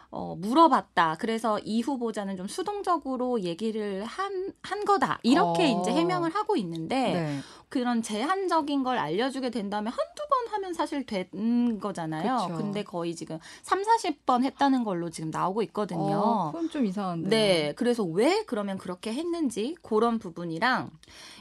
어, 0.09 0.35
물어봤다. 0.37 1.17
그래서 1.19 1.59
이 1.59 1.81
후보자는 1.81 2.37
좀 2.37 2.47
수동적으로 2.47 3.41
얘기를 3.41 4.03
한, 4.05 4.53
한 4.61 4.85
거다. 4.85 5.19
이렇게 5.23 5.73
어. 5.73 5.81
이제 5.81 5.91
해명을 5.91 6.33
하고 6.33 6.55
있는데 6.55 7.13
네. 7.13 7.39
그런 7.69 8.01
제한적인 8.01 8.83
걸 8.83 8.97
알려주게 8.97 9.49
된다면 9.49 9.91
한두 9.91 10.23
번 10.29 10.53
하면 10.53 10.73
사실 10.73 11.05
된 11.05 11.79
거잖아요. 11.79 12.47
그쵸. 12.47 12.57
근데 12.57 12.83
거의 12.83 13.15
지금 13.15 13.37
3, 13.63 13.83
40번 13.83 14.43
했다는 14.45 14.85
걸로 14.85 15.09
지금 15.09 15.29
나오고 15.29 15.61
있거든요. 15.63 16.17
어, 16.17 16.51
그건 16.51 16.69
좀 16.69 16.85
이상한데. 16.85 17.29
네. 17.29 17.73
그래서 17.75 18.03
왜 18.03 18.43
그러면 18.45 18.77
그렇게 18.77 19.13
했는지 19.13 19.75
그런 19.81 20.19
부분이랑 20.19 20.89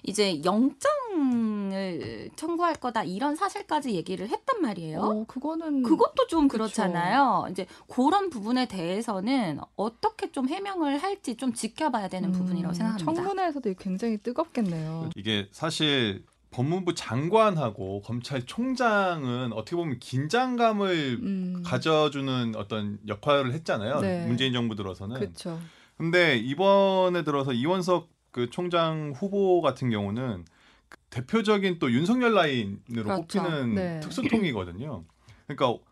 이제 0.06 0.40
영장을 0.44 2.30
청구할 2.36 2.76
거다 2.76 3.02
이런 3.04 3.34
사실까지 3.34 3.92
얘기를 3.94 4.28
했단 4.28 4.62
말이에요. 4.62 5.00
어, 5.00 5.24
그거는 5.26 5.82
그것도 5.82 6.26
좀 6.28 6.48
그쵸. 6.48 6.58
그렇잖아요. 6.58 7.48
이제 7.50 7.66
그런 7.88 8.30
부분에 8.30 8.66
대해서는 8.66 9.58
어떻게 9.74 10.30
좀 10.30 10.48
해명을 10.48 10.98
할지 10.98 11.36
좀 11.36 11.52
지켜봐야 11.52 12.08
되는 12.08 12.30
부분이라고 12.32 12.72
음, 12.72 12.74
생각합니다. 12.74 13.12
청문회에서도 13.14 13.74
굉장히 13.78 14.18
뜨겁겠네요. 14.18 15.10
이게 15.16 15.48
사실 15.50 16.24
법무부 16.52 16.94
장관하고 16.94 18.00
검찰총장은 18.02 19.52
어떻게 19.52 19.76
보면 19.76 19.98
긴장감을 19.98 21.18
음. 21.20 21.62
가져주는 21.66 22.54
어떤 22.56 22.98
역할을 23.06 23.52
했잖아요. 23.52 24.00
네. 24.00 24.24
문재인 24.26 24.52
정부 24.52 24.74
들어서는. 24.74 25.18
그렇죠. 25.18 25.58
근데 25.98 26.36
이번에 26.36 27.24
들어서 27.24 27.52
이원석 27.52 28.08
그 28.36 28.50
총장 28.50 29.14
후보 29.16 29.62
같은 29.62 29.88
경우는 29.88 30.44
그 30.90 30.98
대표적인 31.08 31.78
또 31.78 31.90
윤석열 31.90 32.34
라인으로 32.34 33.04
그렇죠. 33.04 33.40
꼽히는 33.42 33.74
네. 33.74 34.00
특수통이거든요. 34.00 35.04
그러니까 35.46 35.82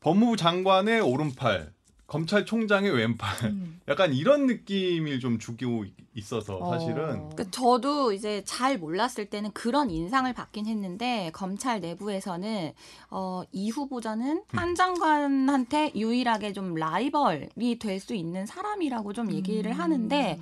법무부 0.00 0.36
장관의 0.36 1.00
오른팔, 1.00 1.72
검찰총장의 2.06 2.90
왼팔, 2.90 3.52
음. 3.52 3.80
약간 3.88 4.12
이런 4.12 4.44
느낌을 4.46 5.18
좀 5.18 5.38
주고 5.38 5.86
있어서 6.12 6.68
사실은 6.70 7.20
어. 7.20 7.30
그 7.34 7.50
저도 7.50 8.12
이제 8.12 8.42
잘 8.44 8.76
몰랐을 8.76 9.30
때는 9.30 9.52
그런 9.52 9.88
인상을 9.88 10.30
받긴 10.34 10.66
했는데 10.66 11.30
검찰 11.32 11.80
내부에서는 11.80 12.72
어, 13.10 13.42
이 13.50 13.70
후보자는 13.70 14.42
음. 14.46 14.58
한 14.58 14.74
장관한테 14.74 15.92
유일하게 15.96 16.52
좀 16.52 16.74
라이벌이 16.74 17.78
될 17.78 17.98
수 17.98 18.14
있는 18.14 18.44
사람이라고 18.44 19.14
좀 19.14 19.32
얘기를 19.32 19.70
음. 19.70 19.80
하는데 19.80 20.38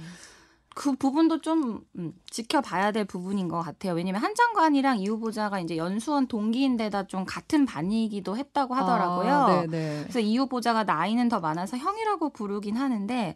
그 0.74 0.94
부분도 0.96 1.40
좀 1.40 1.80
음, 1.98 2.12
지켜봐야 2.30 2.92
될 2.92 3.04
부분인 3.04 3.48
것 3.48 3.60
같아요. 3.60 3.92
왜냐면 3.92 4.22
한 4.22 4.34
장관이랑 4.34 5.00
이 5.00 5.08
후보자가 5.08 5.60
이제 5.60 5.76
연수원 5.76 6.26
동기인데다 6.26 7.06
좀 7.06 7.24
같은 7.26 7.66
반이기도 7.66 8.36
했다고 8.36 8.74
하더라고요. 8.74 9.32
아, 9.32 9.46
네네. 9.66 10.00
그래서 10.02 10.20
이 10.20 10.36
후보자가 10.38 10.84
나이는 10.84 11.28
더 11.28 11.40
많아서 11.40 11.76
형이라고 11.76 12.30
부르긴 12.30 12.76
하는데 12.76 13.34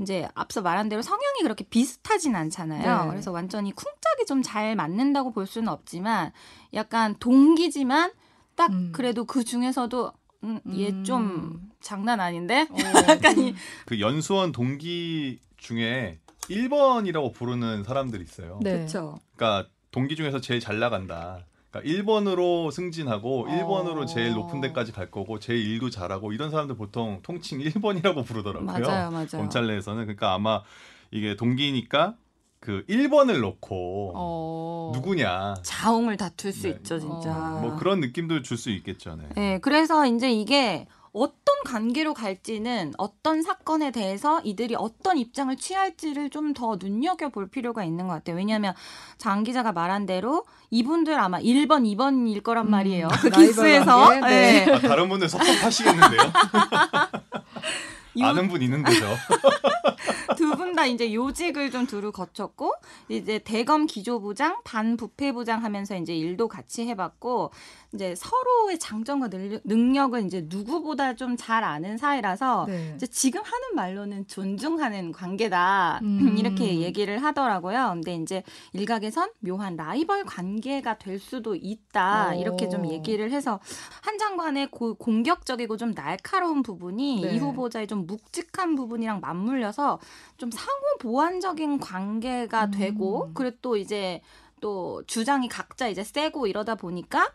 이제 0.00 0.28
앞서 0.34 0.60
말한 0.60 0.88
대로 0.88 1.02
성향이 1.02 1.40
그렇게 1.42 1.64
비슷하진 1.64 2.34
않잖아요. 2.34 3.04
네. 3.04 3.10
그래서 3.10 3.30
완전히 3.30 3.72
쿵짝이 3.72 4.26
좀 4.26 4.42
잘 4.42 4.74
맞는다고 4.76 5.32
볼 5.32 5.46
수는 5.46 5.68
없지만 5.68 6.32
약간 6.74 7.14
동기지만 7.18 8.12
딱 8.56 8.70
음. 8.72 8.90
그래도 8.92 9.24
그 9.24 9.44
중에서도 9.44 10.12
음, 10.42 10.60
얘좀 10.76 11.22
음. 11.22 11.70
장난 11.80 12.20
아닌데 12.20 12.66
어, 12.70 12.76
약간 13.08 13.38
이그 13.38 14.00
연수원 14.00 14.52
동기 14.52 15.38
중에 15.56 16.18
1번이라고 16.48 17.32
부르는 17.32 17.84
사람들이 17.84 18.22
있어요. 18.22 18.58
네. 18.62 18.72
그렇죠. 18.72 19.18
그러니까 19.36 19.68
동기 19.90 20.16
중에서 20.16 20.40
제일 20.40 20.60
잘 20.60 20.78
나간다. 20.78 21.46
그러니까 21.70 21.92
1번으로 22.02 22.70
승진하고 22.70 23.42
어. 23.42 23.46
1번으로 23.46 24.06
제일 24.06 24.32
높은 24.34 24.60
데까지 24.60 24.92
갈 24.92 25.10
거고 25.10 25.38
제일 25.38 25.66
일도 25.66 25.90
잘하고 25.90 26.32
이런 26.32 26.50
사람들 26.50 26.76
보통 26.76 27.20
통칭 27.22 27.58
1번이라고 27.60 28.24
부르더라고요. 28.26 28.66
맞아요, 28.66 29.10
맞아요. 29.10 29.26
검찰 29.32 29.66
내에서는 29.66 30.02
그러니까 30.04 30.34
아마 30.34 30.62
이게 31.10 31.36
동기니까 31.36 32.14
그 32.60 32.84
1번을 32.88 33.40
놓고 33.40 34.12
어. 34.14 34.92
누구냐 34.94 35.54
자웅을 35.62 36.16
다툴 36.16 36.52
수 36.52 36.62
네. 36.62 36.70
있죠, 36.70 36.98
진짜. 36.98 37.30
어. 37.56 37.60
뭐 37.60 37.76
그런 37.76 38.00
느낌도 38.00 38.42
줄 38.42 38.56
수 38.56 38.70
있겠죠. 38.70 39.16
네. 39.16 39.28
네, 39.34 39.58
그래서 39.58 40.06
이제 40.06 40.32
이게 40.32 40.86
어떤 41.14 41.54
관계로 41.64 42.12
갈지는 42.12 42.92
어떤 42.98 43.40
사건에 43.42 43.90
대해서 43.92 44.40
이들이 44.42 44.74
어떤 44.76 45.16
입장을 45.16 45.54
취할지를 45.56 46.28
좀 46.30 46.52
더 46.54 46.76
눈여겨 46.78 47.30
볼 47.30 47.48
필요가 47.48 47.84
있는 47.84 48.06
것 48.08 48.14
같아요. 48.14 48.36
왜냐하면 48.36 48.74
장 49.16 49.42
기자가 49.44 49.72
말한 49.72 50.06
대로 50.06 50.44
이분들 50.70 51.18
아마 51.18 51.38
1번, 51.40 51.84
2번일 51.96 52.42
거란 52.42 52.66
음, 52.66 52.70
말이에요. 52.72 53.08
그 53.20 53.28
라이벌 53.28 53.46
기수에서. 53.46 53.96
관계? 54.08 54.26
네. 54.28 54.70
아, 54.72 54.78
다른 54.80 55.08
분들 55.08 55.28
섭섭하시겠는데요? 55.28 56.20
요- 58.20 58.26
아는 58.26 58.48
분 58.48 58.60
있는 58.62 58.82
거죠. 58.82 59.00
두 60.36 60.56
분 60.56 60.74
다 60.74 60.86
이제 60.86 61.12
요직을 61.14 61.70
좀 61.70 61.86
두루 61.86 62.10
거쳤고 62.10 62.72
이제 63.08 63.38
대검 63.38 63.86
기조부장, 63.86 64.58
반부패부장 64.64 65.62
하면서 65.62 65.96
이제 65.96 66.14
일도 66.16 66.48
같이 66.48 66.86
해봤고 66.88 67.52
이제 67.94 68.14
서로의 68.16 68.78
장점과 68.78 69.28
늘- 69.28 69.60
능력을 69.64 70.24
이제 70.26 70.44
누구보다 70.48 71.14
좀 71.14 71.36
잘 71.36 71.62
아는 71.64 71.96
사이라서 71.98 72.66
네. 72.68 72.92
이제 72.96 73.06
지금 73.06 73.40
하는 73.42 73.74
말로는 73.74 74.26
존중하는 74.28 75.12
관계다 75.12 76.00
음. 76.02 76.34
이렇게 76.38 76.80
얘기를 76.80 77.22
하더라고요. 77.22 77.90
근데 77.94 78.14
이제 78.16 78.42
일각에선 78.72 79.30
묘한 79.40 79.76
라이벌 79.76 80.24
관계가 80.24 80.98
될 80.98 81.18
수도 81.18 81.54
있다 81.54 82.30
어. 82.30 82.34
이렇게 82.34 82.68
좀 82.68 82.86
얘기를 82.88 83.30
해서 83.30 83.60
한 84.02 84.18
장관의 84.18 84.70
고- 84.70 84.94
공격적이고 84.94 85.76
좀 85.76 85.94
날카로운 85.94 86.62
부분이 86.62 87.20
네. 87.22 87.34
이 87.34 87.38
후보자의 87.38 87.86
좀 87.86 88.06
묵직한 88.06 88.74
부분이랑 88.76 89.20
맞물려서 89.20 89.98
좀 90.36 90.50
상호 90.50 90.80
보완적인 91.00 91.78
관계가 91.80 92.66
음. 92.66 92.70
되고 92.72 93.30
그리고 93.34 93.56
또 93.62 93.76
이제 93.76 94.20
또 94.60 95.02
주장이 95.06 95.48
각자 95.48 95.88
이제 95.88 96.02
세고 96.02 96.46
이러다 96.46 96.74
보니까 96.76 97.30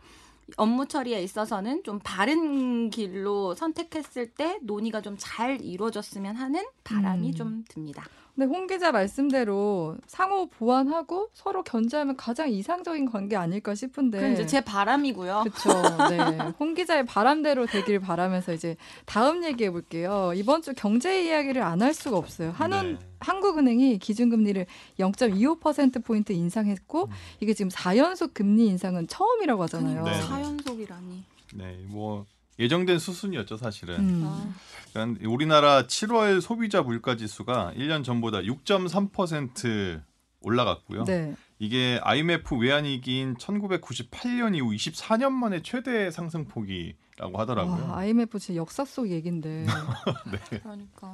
업무 0.56 0.86
처리에 0.86 1.22
있어서는 1.22 1.82
좀 1.84 2.00
바른 2.02 2.90
길로 2.90 3.54
선택했을 3.54 4.30
때 4.30 4.58
논의가 4.62 5.00
좀 5.02 5.16
잘 5.18 5.60
이루어졌으면 5.60 6.36
하는 6.36 6.64
바람이 6.84 7.28
음. 7.28 7.34
좀 7.34 7.64
듭니다. 7.68 8.04
근데 8.40 8.54
홍 8.56 8.66
기자 8.66 8.90
말씀대로 8.90 9.98
상호 10.06 10.46
보완하고 10.46 11.28
서로 11.34 11.62
견제하면 11.62 12.16
가장 12.16 12.48
이상적인 12.50 13.04
관계 13.10 13.36
아닐까 13.36 13.74
싶은데. 13.74 14.18
그럼 14.18 14.32
이제 14.32 14.46
제 14.46 14.62
바람이고요. 14.62 15.44
그렇죠. 15.44 16.08
네. 16.08 16.18
홍 16.58 16.72
기자의 16.72 17.04
바람대로 17.04 17.66
되길 17.66 18.00
바라면서 18.00 18.54
이제 18.54 18.78
다음 19.04 19.44
얘기해 19.44 19.70
볼게요. 19.70 20.32
이번 20.34 20.62
주 20.62 20.72
경제 20.74 21.22
이야기를 21.22 21.62
안 21.62 21.80
할 21.82 21.92
수가 21.92 22.16
없어요. 22.16 22.52
한원 22.56 22.94
네. 22.94 22.98
한국은행이 23.20 23.98
기준금리를 23.98 24.64
0.25% 24.98 26.02
포인트 26.04 26.32
인상했고 26.32 27.04
음. 27.04 27.10
이게 27.40 27.52
지금 27.52 27.68
4연속 27.70 28.32
금리 28.32 28.66
인상은 28.68 29.06
처음이라고 29.06 29.62
하잖아요. 29.64 30.02
네. 30.04 30.14
사연속이라니. 30.22 31.24
네, 31.56 31.84
뭐 31.88 32.24
예정된 32.58 32.98
수순이었죠, 32.98 33.56
사실은. 33.56 33.96
음. 34.00 34.22
아, 34.26 34.52
그러니까 34.92 35.28
우리나라 35.28 35.86
7월 35.86 36.40
소비자 36.40 36.82
물가 36.82 37.16
지수가 37.16 37.74
1년 37.76 38.04
전보다 38.04 38.40
6.3% 38.40 40.02
올라갔고요. 40.42 41.04
네. 41.04 41.34
이게 41.58 42.00
IMF 42.02 42.56
외환위기인 42.56 43.36
1998년 43.36 44.56
이후 44.56 44.70
24년 44.70 45.30
만에 45.32 45.62
최대 45.62 46.10
상승폭이라고 46.10 47.38
하더라고요. 47.38 47.88
와, 47.90 47.98
IMF 47.98 48.38
진짜 48.38 48.56
역사 48.56 48.84
속 48.84 49.10
얘긴데. 49.10 49.66
그러니까. 50.62 51.12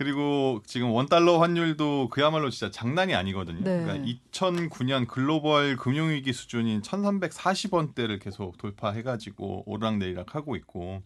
그리고 0.00 0.62
지금 0.64 0.92
원달러 0.92 1.36
환율도 1.40 2.08
그야말로 2.08 2.48
진짜 2.48 2.70
장난이 2.70 3.14
아니거든요. 3.14 3.60
네. 3.62 3.82
그러니까 3.82 4.08
2009년 4.32 5.06
글로벌 5.06 5.76
금융위기 5.76 6.32
수준인 6.32 6.80
1340원대를 6.80 8.18
계속 8.18 8.56
돌파해가지고 8.56 9.64
오르락내리락 9.66 10.34
하고 10.34 10.56
있고 10.56 11.02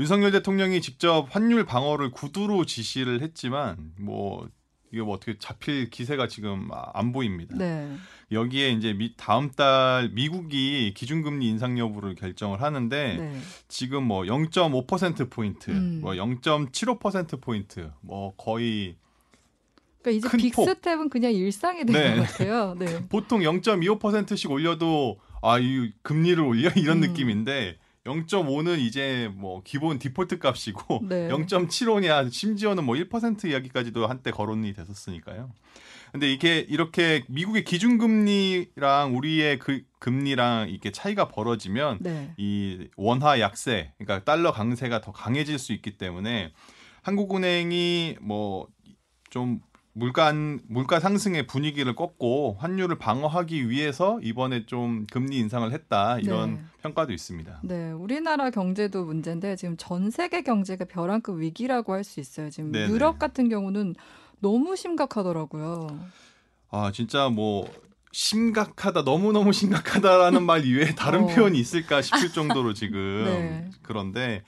윤석열 0.00 0.32
대통령이 0.32 0.80
직접 0.80 1.28
환율 1.30 1.64
방어를 1.64 2.10
구두로 2.10 2.64
지시를 2.64 3.20
했지만 3.20 3.92
뭐 4.00 4.48
이게 4.92 5.02
뭐 5.02 5.14
어떻게 5.14 5.36
잡힐 5.38 5.90
기세가 5.90 6.28
지금 6.28 6.68
안 6.72 7.12
보입니다. 7.12 7.56
네. 7.56 7.96
여기에 8.30 8.70
이제 8.70 8.92
미, 8.92 9.14
다음 9.16 9.50
달 9.50 10.10
미국이 10.12 10.94
기준금리 10.94 11.48
인상 11.48 11.78
여부를 11.78 12.14
결정을 12.14 12.62
하는데 12.62 13.16
네. 13.16 13.40
지금 13.68 14.04
뭐 14.04 14.22
0.5% 14.22 15.30
포인트, 15.30 15.70
음. 15.70 16.00
뭐0.75% 16.04 17.40
포인트, 17.40 17.90
뭐 18.00 18.34
거의 18.36 18.96
그러니까 20.02 20.28
이제. 20.28 20.36
빅스텝은 20.36 21.08
그냥 21.08 21.32
일상이 21.32 21.84
된 21.84 21.92
네. 21.92 22.16
것 22.16 22.22
같아요. 22.26 22.76
네. 22.78 22.86
보통 23.08 23.40
0.25%씩 23.40 24.50
올려도 24.50 25.18
아, 25.42 25.58
이 25.58 25.92
금리를 26.02 26.42
올려 26.42 26.70
이런 26.76 27.02
음. 27.02 27.08
느낌인데 27.08 27.78
0.5는 28.04 28.78
이제 28.78 29.30
뭐 29.34 29.62
기본 29.64 29.98
디폴트 29.98 30.38
값이고 30.38 31.00
네. 31.08 31.28
0.75냐 31.28 32.30
심지어는 32.30 32.84
뭐 32.84 32.96
1% 32.96 33.48
이야기까지도 33.48 34.06
한때 34.06 34.30
거론이 34.30 34.74
됐었으니까요. 34.74 35.50
근데 36.12 36.30
이게 36.30 36.58
이렇게 36.58 37.24
미국의 37.28 37.64
기준금리랑 37.64 39.16
우리의 39.16 39.58
그 39.58 39.82
금리랑 39.98 40.68
이게 40.68 40.92
차이가 40.92 41.26
벌어지면 41.26 41.98
네. 42.02 42.32
이 42.36 42.86
원화 42.96 43.40
약세, 43.40 43.92
그러니까 43.98 44.24
달러 44.24 44.52
강세가 44.52 45.00
더 45.00 45.10
강해질 45.10 45.58
수 45.58 45.72
있기 45.72 45.98
때문에 45.98 46.52
한국은행이 47.02 48.18
뭐좀 48.20 49.60
물가 49.96 50.32
물가 50.66 50.98
상승의 50.98 51.46
분위기를 51.46 51.94
꺾고 51.94 52.56
환율을 52.58 52.98
방어하기 52.98 53.70
위해서 53.70 54.18
이번에 54.22 54.66
좀 54.66 55.06
금리 55.10 55.38
인상을 55.38 55.70
했다 55.72 56.18
이런 56.18 56.54
네. 56.54 56.64
평가도 56.82 57.12
있습니다. 57.12 57.60
네, 57.62 57.92
우리나라 57.92 58.50
경제도 58.50 59.04
문제인데 59.04 59.54
지금 59.54 59.76
전 59.78 60.10
세계 60.10 60.42
경제가 60.42 60.86
벼랑끝 60.86 61.38
위기라고 61.38 61.92
할 61.92 62.02
수 62.04 62.18
있어요. 62.20 62.50
지금 62.50 62.72
네네. 62.72 62.90
유럽 62.92 63.18
같은 63.20 63.48
경우는 63.48 63.94
너무 64.40 64.74
심각하더라고요. 64.76 65.86
아 66.70 66.90
진짜 66.92 67.28
뭐 67.28 67.70
심각하다 68.10 69.04
너무 69.04 69.32
너무 69.32 69.52
심각하다라는 69.52 70.42
말 70.42 70.64
이외에 70.66 70.94
다른 70.96 71.22
어. 71.22 71.26
표현이 71.28 71.58
있을까 71.58 72.02
싶을 72.02 72.30
정도로 72.30 72.74
지금 72.74 72.98
네. 73.24 73.70
그런데 73.82 74.42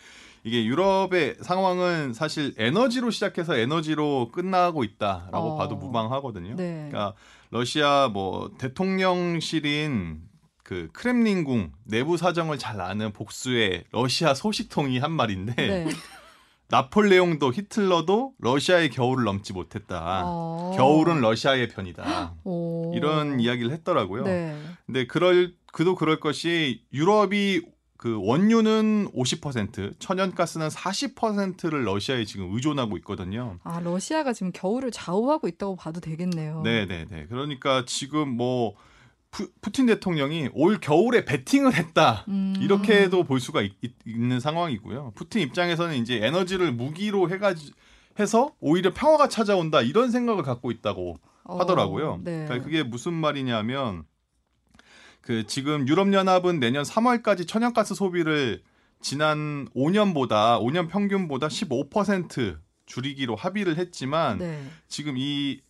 이게 0.47 0.65
유럽의 0.65 1.39
상황은 1.41 2.13
사실 2.13 2.55
에너지로 2.57 3.11
시작해서 3.11 3.57
에너지로 3.57 4.31
끝나고 4.31 4.85
있다라고 4.85 5.55
어. 5.55 5.57
봐도 5.57 5.75
무방하거든요. 5.75 6.55
네. 6.55 6.89
그러니까 6.89 7.15
러시아 7.51 8.09
뭐 8.13 8.53
대통령실인 8.57 10.21
그 10.63 10.89
크렘린궁 10.93 11.73
내부 11.83 12.17
사정을 12.17 12.59
잘 12.59 12.81
아는 12.81 13.13
복수의 13.13 13.85
러시아 13.91 14.35
소식통이 14.35 14.99
한 15.01 15.11
말인데 15.11 15.55
네. 15.55 15.89
나폴레옹도 16.69 17.53
히틀러도 17.53 18.35
러시아의 18.39 18.91
겨울을 18.91 19.25
넘지 19.25 19.53
못했다. 19.53 20.23
어. 20.27 20.75
겨울은 20.77 21.23
러시아의 21.23 21.71
편이다. 21.71 22.35
오. 22.45 22.93
이런 22.95 23.41
이야기를 23.41 23.73
했더라고요. 23.73 24.23
네. 24.23 24.57
근데 24.87 25.09
그럴 25.09 25.55
그도 25.73 25.97
그럴 25.97 26.21
것이 26.21 26.85
유럽이 26.93 27.63
그 27.97 28.19
원유는 28.23 29.13
50%, 29.13 29.99
천연가스는 29.99 30.69
40%를 30.69 31.85
러시아에 31.87 32.25
지금 32.25 32.53
의존하고 32.55 32.97
있거든요. 32.99 33.59
아, 33.65 33.81
러시아가 33.81 34.33
지금 34.33 34.53
겨울을 34.53 34.91
좌우하고 34.91 35.49
있다고 35.49 35.77
봐도 35.77 36.01
되겠네요. 36.01 36.63
네, 36.63 36.87
네, 36.87 37.07
네. 37.09 37.27
그러니까 37.29 37.85
지금 37.87 38.29
뭐 38.37 38.75
푸, 39.31 39.49
푸틴 39.61 39.87
대통령이 39.87 40.51
올 40.55 40.79
겨울에 40.81 41.25
베팅을 41.25 41.75
했다. 41.75 42.25
음. 42.29 42.55
이렇게도 42.61 43.25
볼 43.25 43.41
수가 43.41 43.63
있, 43.63 43.73
는 44.07 44.41
상황이고요. 44.41 45.13
푸틴 45.15 45.43
입장에서는 45.43 45.97
이제 45.97 46.25
에너지를 46.25 46.73
무기로 46.73 47.31
해 47.31 47.39
가지 47.39 47.73
해서 48.19 48.55
오히려 48.61 48.93
평화가 48.95 49.29
찾아온다 49.29 49.83
이런 49.83 50.11
생각을 50.11 50.43
갖고 50.43 50.71
있다고 50.71 51.19
어, 51.45 51.59
하더라고요. 51.59 52.21
네. 52.25 52.45
그러니까 52.45 52.65
그게 52.65 52.83
무슨 52.83 53.13
말이냐면 53.13 54.05
그 55.27 55.45
지금 55.45 55.89
유럽 55.89 56.13
연합은 56.13 56.61
내년 56.61 56.85
3월까지 56.85 57.49
천연가스 57.49 57.97
소비를 57.97 58.63
지난 59.01 59.69
5년보다 59.75 60.61
5년 60.61 60.89
평균보다 60.89 61.49
15% 61.49 62.59
줄이기로 62.87 63.35
합의를 63.35 63.77
했지만 63.77 64.39
네. 64.39 64.63
지금 64.87 65.17
이 65.19 65.61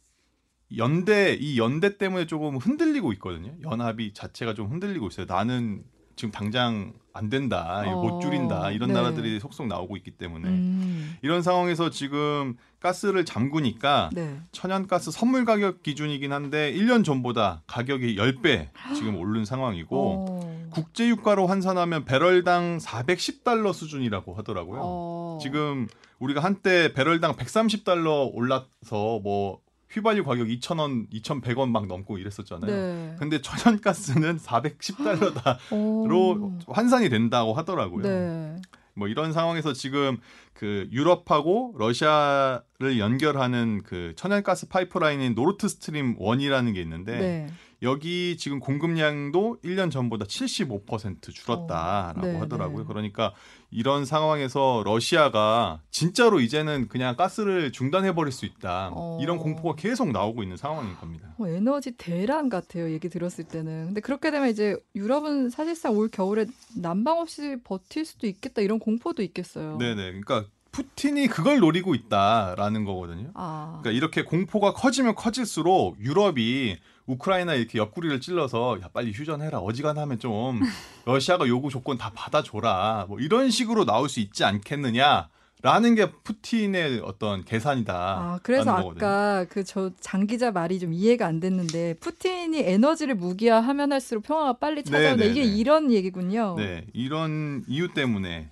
연대 0.77 1.33
이 1.33 1.59
연대 1.59 1.97
때문에 1.97 2.27
조금 2.27 2.59
흔들리고 2.59 3.15
있거든요. 3.15 3.55
연합이 3.63 4.13
자체가 4.13 4.53
좀 4.53 4.71
흔들리고 4.71 5.07
있어요. 5.07 5.25
나는 5.27 5.85
지금 6.17 6.31
당장 6.31 6.93
안 7.17 7.31
된다, 7.31 7.83
이거 7.87 7.97
못 7.97 8.13
어, 8.15 8.21
줄인다 8.21 8.71
이런 8.71 8.89
네. 8.89 8.95
나라들이 8.95 9.41
속속 9.41 9.67
나오고 9.67 9.97
있기 9.97 10.13
때문에 10.13 10.49
음. 10.49 11.17
이런 11.23 11.43
상황에서 11.43 11.91
지금 11.91 12.57
가스를 12.81 13.25
잠그니까 13.25 14.11
네. 14.13 14.39
천연가스 14.53 15.11
선물 15.11 15.45
가격 15.45 15.83
기준이긴 15.83 16.33
한데 16.33 16.73
1년 16.73 17.05
전보다 17.05 17.63
가격이 17.67 18.17
10배 18.17 18.69
지금 18.95 19.17
오른 19.17 19.45
상황이고 19.45 20.27
어. 20.29 20.69
국제 20.71 21.09
유가로 21.09 21.47
환산하면 21.47 22.05
배럴당 22.05 22.79
410달러 22.79 23.73
수준이라고 23.73 24.35
하더라고요. 24.35 24.81
어. 24.83 25.39
지금 25.41 25.89
우리가 26.19 26.41
한때 26.43 26.93
배럴당 26.93 27.35
130달러 27.35 28.31
올라서 28.33 29.21
뭐 29.23 29.61
휘발유 29.91 30.25
가격 30.25 30.49
2,000원, 30.49 31.11
2,100원 31.13 31.71
막 31.71 31.87
넘고 31.87 32.19
이랬었잖아요. 32.19 32.71
네. 32.71 33.17
근데 33.19 33.41
천연가스는 33.41 34.39
410달러로 34.39 35.73
오. 35.73 36.59
환산이 36.69 37.09
된다고 37.09 37.55
하더라고요. 37.55 38.03
네. 38.03 38.57
뭐 38.95 39.09
이런 39.09 39.33
상황에서 39.33 39.73
지금 39.73 40.19
그 40.55 40.89
유럽하고 40.91 41.75
러시아를 41.77 42.99
연결하는 42.99 43.83
그 43.85 44.15
천연가스 44.17 44.69
파이프라인인 44.69 45.35
노르트 45.35 45.69
스트림 45.69 46.19
1이라는 46.19 46.75
게 46.75 46.81
있는데 46.81 47.19
네. 47.19 47.47
여기 47.87 48.37
지금 48.37 48.59
공급량도 48.59 49.59
1년 49.65 49.91
전보다 49.91 50.27
75% 50.27 51.33
줄었다라고 51.33 52.21
어, 52.21 52.25
네, 52.25 52.37
하더라고요. 52.39 52.81
네. 52.81 52.85
그러니까 52.87 53.33
이런 53.71 54.05
상황에서 54.05 54.83
러시아가 54.85 55.81
진짜로 55.91 56.41
이제는 56.41 56.89
그냥 56.89 57.17
가스를 57.17 57.73
중단해 57.73 58.15
버릴 58.15 58.33
수 58.33 58.45
있다. 58.45 58.91
어. 58.93 59.19
이런 59.23 59.39
공포가 59.39 59.77
계속 59.77 60.11
나오고 60.11 60.43
있는 60.43 60.57
상황인 60.57 60.97
겁니다. 60.97 61.35
어, 61.39 61.47
에너지 61.47 61.93
대란 61.93 62.49
같아요. 62.49 62.91
얘기 62.91 63.09
들었을 63.09 63.45
때는. 63.45 63.87
근데 63.87 64.01
그렇게 64.01 64.31
되면 64.31 64.49
이제 64.49 64.77
유럽은 64.97 65.51
사실상 65.51 65.97
올 65.97 66.09
겨울에 66.09 66.47
난방 66.75 67.21
없이 67.21 67.57
버틸 67.63 68.05
수도 68.05 68.27
있겠다 68.27 68.63
이런 68.63 68.81
공포도 68.81 69.23
있겠어요. 69.23 69.79
네 69.79 69.95
네. 69.95 70.11
그러니까 70.11 70.45
푸틴이 70.77 71.29
그걸 71.29 71.61
노리고 71.61 71.95
있다라는 71.95 72.85
거거든요. 72.85 73.31
아. 73.35 73.79
그러니까 73.81 73.97
이렇게 73.97 74.25
공포가 74.25 74.75
커지면 74.75 75.15
커질수록 75.15 75.99
유럽이 76.01 76.77
우크라이나 77.07 77.55
이렇게 77.55 77.79
옆구리를 77.79 78.21
찔러서 78.21 78.79
야 78.83 78.89
빨리 78.93 79.13
휴전해라 79.13 79.59
어지간하면 79.59 80.19
좀 80.19 80.61
러시아가 81.07 81.47
요구 81.49 81.71
조건 81.71 81.99
다 81.99 82.11
받아줘라 82.15 83.07
뭐 83.09 83.19
이런 83.21 83.51
식으로 83.51 83.85
나올 83.85 84.09
수 84.09 84.21
있지 84.21 84.45
않겠느냐 84.45 85.29
라는 85.63 85.95
게 85.95 86.13
푸틴의 86.23 87.01
어떤 87.03 87.43
계산이다. 87.45 87.95
아, 87.95 88.39
그래서 88.43 88.71
아까 88.73 89.47
그 89.49 89.65
저 89.65 89.91
장 90.01 90.27
기자 90.27 90.51
말이 90.53 90.79
좀 90.79 90.93
이해가 90.93 91.27
안 91.27 91.41
됐는데 91.41 91.95
푸틴이 91.95 92.59
에너지를 92.59 93.15
무기화하면 93.15 93.91
할수록 93.91 94.23
평화가 94.25 94.53
빨리 94.59 94.85
찾아온다. 94.85 95.17
네, 95.17 95.25
네, 95.25 95.31
이게 95.31 95.41
네. 95.43 95.47
이런 95.47 95.91
얘기군요. 95.91 96.57
네 96.59 96.85
이런 96.93 97.65
이유 97.69 97.93
때문에 97.95 98.51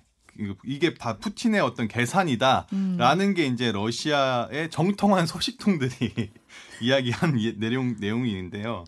이게 0.65 0.93
다 0.93 1.17
푸틴의 1.17 1.61
어떤 1.61 1.87
계산이다. 1.87 2.67
음. 2.73 2.95
라는 2.97 3.33
게 3.33 3.45
이제 3.45 3.71
러시아의 3.71 4.69
정통한 4.69 5.25
소식통들이 5.27 6.31
이야기한 6.81 7.37
이- 7.39 7.53
내용 7.57 7.95
내용이 7.99 8.29
있는데요. 8.31 8.83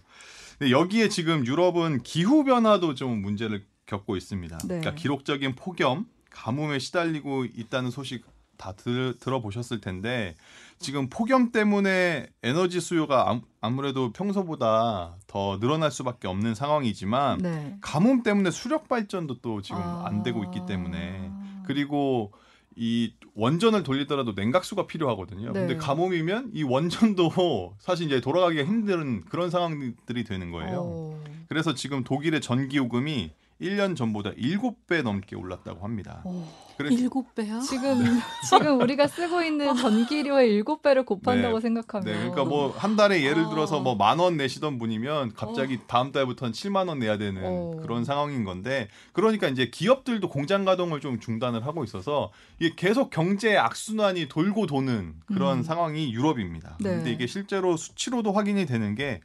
근데 0.58 0.72
여기에 0.72 1.10
지금 1.10 1.46
유럽은 1.46 2.02
기후 2.04 2.44
변화도 2.44 2.96
좀 2.96 3.22
문제를 3.22 3.66
겪고 3.86 4.18
있습니다. 4.18 4.58
네. 4.60 4.68
그러니까 4.68 4.96
기록적인 4.96 5.56
폭염, 5.56 6.06
가뭄에 6.32 6.80
시달리고 6.80 7.46
있다는 7.46 7.92
소식 7.92 8.26
다 8.58 8.72
들, 8.72 9.16
들어보셨을 9.20 9.82
텐데 9.82 10.36
지금 10.80 11.10
폭염 11.10 11.52
때문에 11.52 12.28
에너지 12.42 12.80
수요가 12.80 13.30
암- 13.30 13.42
아무래도 13.62 14.12
평소보다 14.12 15.16
더 15.28 15.60
늘어날 15.60 15.92
수밖에 15.92 16.28
없는 16.28 16.56
상황이지만 16.56 17.38
네. 17.38 17.78
가뭄 17.82 18.24
때문에 18.24 18.50
수력 18.50 18.88
발전도 18.90 19.42
또 19.42 19.62
지금 19.62 19.80
아. 19.80 20.06
안 20.08 20.24
되고 20.24 20.44
있기 20.46 20.62
때문에 20.68 21.32
그리고 21.68 22.32
이 22.76 23.14
원전을 23.34 23.84
돌리더라도 23.84 24.34
냉각수가 24.36 24.88
필요하거든요. 24.88 25.52
네. 25.52 25.60
근데 25.60 25.76
가뭄이면 25.78 26.52
이 26.54 26.64
원전도 26.64 27.76
사실 27.80 28.06
이제 28.06 28.22
돌아가기가 28.22 28.64
힘든 28.64 29.26
그런 29.26 29.50
상황들이 29.50 30.24
되는 30.24 30.52
거예요. 30.52 30.82
어. 30.82 31.24
그래서 31.50 31.74
지금 31.74 32.04
독일의 32.04 32.40
전기 32.42 32.78
요금이 32.78 33.32
1년 33.62 33.96
전보다 33.96 34.32
7배 34.32 35.02
넘게 35.02 35.36
올랐다고 35.36 35.84
합니다. 35.84 36.22
어. 36.26 36.68
그래서 36.78 36.96
일곱 36.96 37.34
배요? 37.34 37.60
지금 37.62 38.04
지금 38.48 38.80
우리가 38.80 39.08
쓰고 39.08 39.42
있는 39.42 39.76
전기료의 39.76 40.54
일곱 40.54 40.84
배를 40.84 41.06
곱한다고 41.06 41.56
네. 41.58 41.62
생각하면 41.62 42.06
네, 42.06 42.14
그러니까 42.20 42.46
뭐 42.46 42.72
한 42.78 42.96
달에 42.96 43.24
예를 43.24 43.46
어. 43.46 43.50
들어서 43.50 43.80
뭐 43.80 43.96
만 43.96 44.20
원 44.20 44.38
내시던 44.38 44.78
분이면 44.78 45.34
갑자기 45.34 45.80
다음 45.88 46.12
달부터는 46.12 46.54
7만 46.54 46.88
원 46.88 47.00
내야 47.00 47.18
되는 47.18 47.42
어. 47.44 47.80
그런 47.82 48.06
상황인 48.06 48.44
건데 48.44 48.90
그러니까 49.14 49.48
이제 49.48 49.70
기업들도 49.72 50.30
공장 50.30 50.66
가동을 50.66 51.00
좀 51.02 51.20
중단을 51.20 51.66
하고 51.66 51.84
있어서 51.84 52.32
이게 52.60 52.76
계속 52.76 53.10
경제 53.10 53.58
악순환이 53.58 54.28
돌고 54.28 54.68
도는 54.68 55.16
그런 55.26 55.60
음. 55.60 55.64
상황이 55.64 56.14
유럽입니다. 56.14 56.78
네. 56.80 56.90
근데 56.92 57.12
이게 57.12 57.26
실제로 57.26 57.76
수치로도 57.76 58.34
확인이 58.34 58.68
되는 58.68 58.94
게 58.94 59.22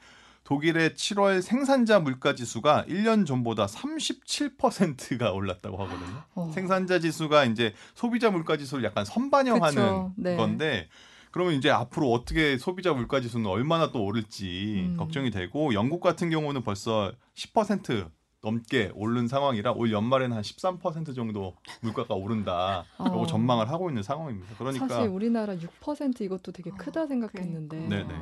독일의 0.53 0.91
7월 0.91 1.41
생산자 1.41 2.01
물가 2.01 2.35
지수가 2.35 2.85
1년 2.87 3.25
전보다 3.25 3.65
37%가 3.65 5.33
올랐다고 5.33 5.79
하거든요. 5.79 6.23
어. 6.35 6.51
생산자 6.53 6.99
지수가 6.99 7.47
이제 7.47 7.73
소비자 7.95 8.31
물가 8.31 8.59
지수를 8.59 8.85
약간 8.85 9.07
선반영하는. 9.07 10.11
네. 10.17 10.37
건데 10.37 10.89
그러면 11.31 11.55
이제 11.55 11.71
앞으로 11.71 12.13
어떻게 12.13 12.59
소비자 12.59 12.93
물가 12.93 13.23
지수는 13.23 13.47
얼마나 13.47 13.91
또 13.93 14.05
오를지 14.05 14.89
음. 14.91 14.97
걱정이 14.99 15.31
되고 15.31 15.73
영국 15.73 16.03
같은 16.03 16.29
경우는 16.29 16.63
벌써 16.65 17.13
10% 17.35 18.11
넘게 18.43 18.91
오른 18.95 19.29
상황이라 19.29 19.73
올 19.73 19.91
연말에는 19.91 20.37
한 20.37 20.43
13% 20.43 21.15
정도 21.15 21.55
물가가 21.81 22.15
오른다. 22.15 22.85
라고 22.99 23.21
어. 23.21 23.27
전망을 23.27 23.71
하고 23.71 23.89
있는 23.89 24.03
상황입니다. 24.03 24.55
그러니까 24.59 24.87
사실 24.87 25.09
우리나라 25.09 25.55
6% 25.55 26.21
이것도 26.21 26.53
되게 26.53 26.71
크다 26.73 27.07
생각했는데. 27.07 27.79
네, 27.89 28.03
네. 28.03 28.15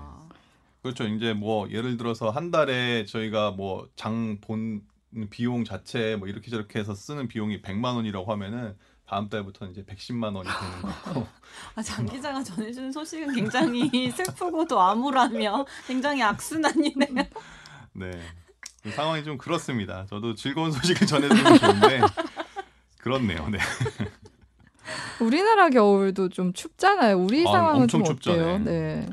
그렇죠. 0.83 1.05
이제 1.05 1.33
뭐 1.35 1.69
예를 1.71 1.97
들어서 1.97 2.31
한 2.31 2.51
달에 2.51 3.05
저희가 3.07 3.51
뭐 3.53 3.87
장 3.97 4.39
본 4.41 4.83
비용 5.31 5.65
자체 5.65 6.17
뭐 6.17 6.29
이렇게 6.29 6.51
저렇게 6.51 6.79
해서 6.79 6.95
쓰는 6.95 7.27
비용이 7.29 7.63
100만 7.63 7.97
원이라고 7.97 8.31
하면은 8.33 8.77
다음 9.07 9.29
달부터는 9.29 9.73
이제 9.73 9.83
110만 9.85 10.37
원이 10.37 10.49
되는 10.49 10.83
거고. 11.05 11.27
아, 11.75 11.83
장 11.83 12.07
기자가 12.07 12.43
전해주는 12.45 12.93
소식은 12.93 13.35
굉장히 13.35 13.91
슬프고도 14.13 14.81
암울하며 14.81 15.67
굉장히 15.89 16.23
악순환이네요. 16.23 17.25
네. 17.95 18.11
그 18.83 18.91
상황이 18.93 19.25
좀 19.25 19.37
그렇습니다. 19.37 20.07
저도 20.09 20.35
즐거운 20.37 20.71
소식을 20.73 21.07
전해드리면 21.07 21.59
좋은데 21.59 22.01
그렇네요. 22.99 23.49
네. 23.49 23.59
우리나라 25.21 25.69
겨울도 25.71 26.29
좀 26.31 26.53
춥잖아요. 26.53 27.19
우리 27.19 27.47
아, 27.47 27.53
상황은 27.53 27.83
엄청 27.83 28.05
좀 28.05 28.15
춥죠, 28.15 28.31
어때요? 28.33 28.59
네. 28.59 28.65
네. 28.65 29.09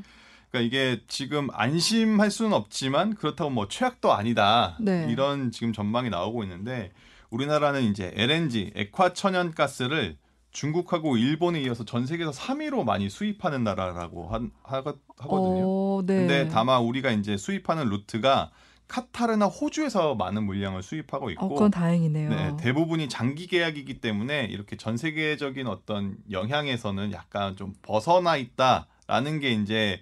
그러니까 0.57 0.61
이게 0.61 1.01
지금 1.07 1.47
안심할 1.51 2.31
수는 2.31 2.53
없지만 2.53 3.15
그렇다고 3.15 3.49
뭐 3.49 3.67
최악도 3.67 4.13
아니다. 4.13 4.77
네. 4.79 5.07
이런 5.09 5.51
지금 5.51 5.73
전망이 5.73 6.09
나오고 6.09 6.43
있는데 6.43 6.91
우리나라는 7.29 7.83
이제 7.83 8.11
LNG 8.15 8.71
액화 8.75 9.13
천연 9.13 9.53
가스를 9.53 10.17
중국하고 10.51 11.17
일본에 11.17 11.61
이어서 11.61 11.85
전 11.85 12.05
세계에서 12.05 12.31
3위로 12.31 12.83
많이 12.83 13.09
수입하는 13.09 13.63
나라라고 13.63 14.29
한, 14.29 14.51
하, 14.63 14.77
하거든요. 14.77 15.63
어, 15.65 16.01
네. 16.05 16.15
근데 16.15 16.47
다만 16.49 16.81
우리가 16.81 17.11
이제 17.11 17.37
수입하는 17.37 17.89
루트가 17.89 18.51
카타르나 18.87 19.47
호주에서 19.47 20.15
많은 20.15 20.43
물량을 20.45 20.81
수입하고 20.81 21.29
있고 21.31 21.45
어, 21.45 21.49
그건 21.49 21.71
다행이네요. 21.71 22.29
네, 22.29 22.57
대부분이 22.57 23.09
장기 23.09 23.45
계약이기 23.45 23.99
때문에 23.99 24.45
이렇게 24.45 24.77
전 24.77 24.95
세계적인 24.95 25.67
어떤 25.67 26.15
영향에서는 26.31 27.11
약간 27.11 27.57
좀 27.57 27.73
벗어나 27.81 28.37
있다라는 28.37 29.41
게 29.41 29.51
이제 29.51 29.99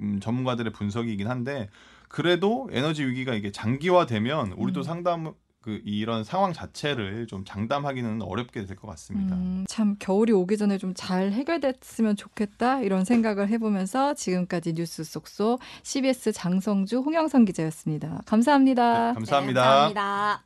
음, 0.00 0.20
전문가들의 0.20 0.72
분석이긴 0.72 1.28
한데 1.28 1.68
그래도 2.08 2.68
에너지 2.72 3.04
위기가 3.04 3.34
이게 3.34 3.50
장기화되면 3.50 4.52
우리도 4.52 4.80
음. 4.80 4.82
상담 4.82 5.32
그 5.60 5.80
이런 5.84 6.22
상황 6.22 6.52
자체를 6.52 7.26
좀 7.26 7.44
장담하기는 7.44 8.22
어렵게 8.22 8.64
될 8.66 8.76
것 8.76 8.86
같습니다. 8.90 9.34
음, 9.34 9.64
참 9.68 9.96
겨울이 9.98 10.30
오기 10.32 10.56
전에 10.58 10.78
좀 10.78 10.94
잘 10.94 11.32
해결됐으면 11.32 12.14
좋겠다 12.14 12.80
이런 12.82 13.04
생각을 13.04 13.48
해보면서 13.48 14.14
지금까지 14.14 14.74
뉴스 14.74 15.02
속속 15.02 15.58
CBS 15.82 16.30
장성주 16.32 16.98
홍영선 17.00 17.44
기자였습니다. 17.46 18.20
감사합니다. 18.26 19.08
네, 19.08 19.14
감사합니다. 19.14 19.60
네, 19.60 19.66
감사합니다. 19.94 20.45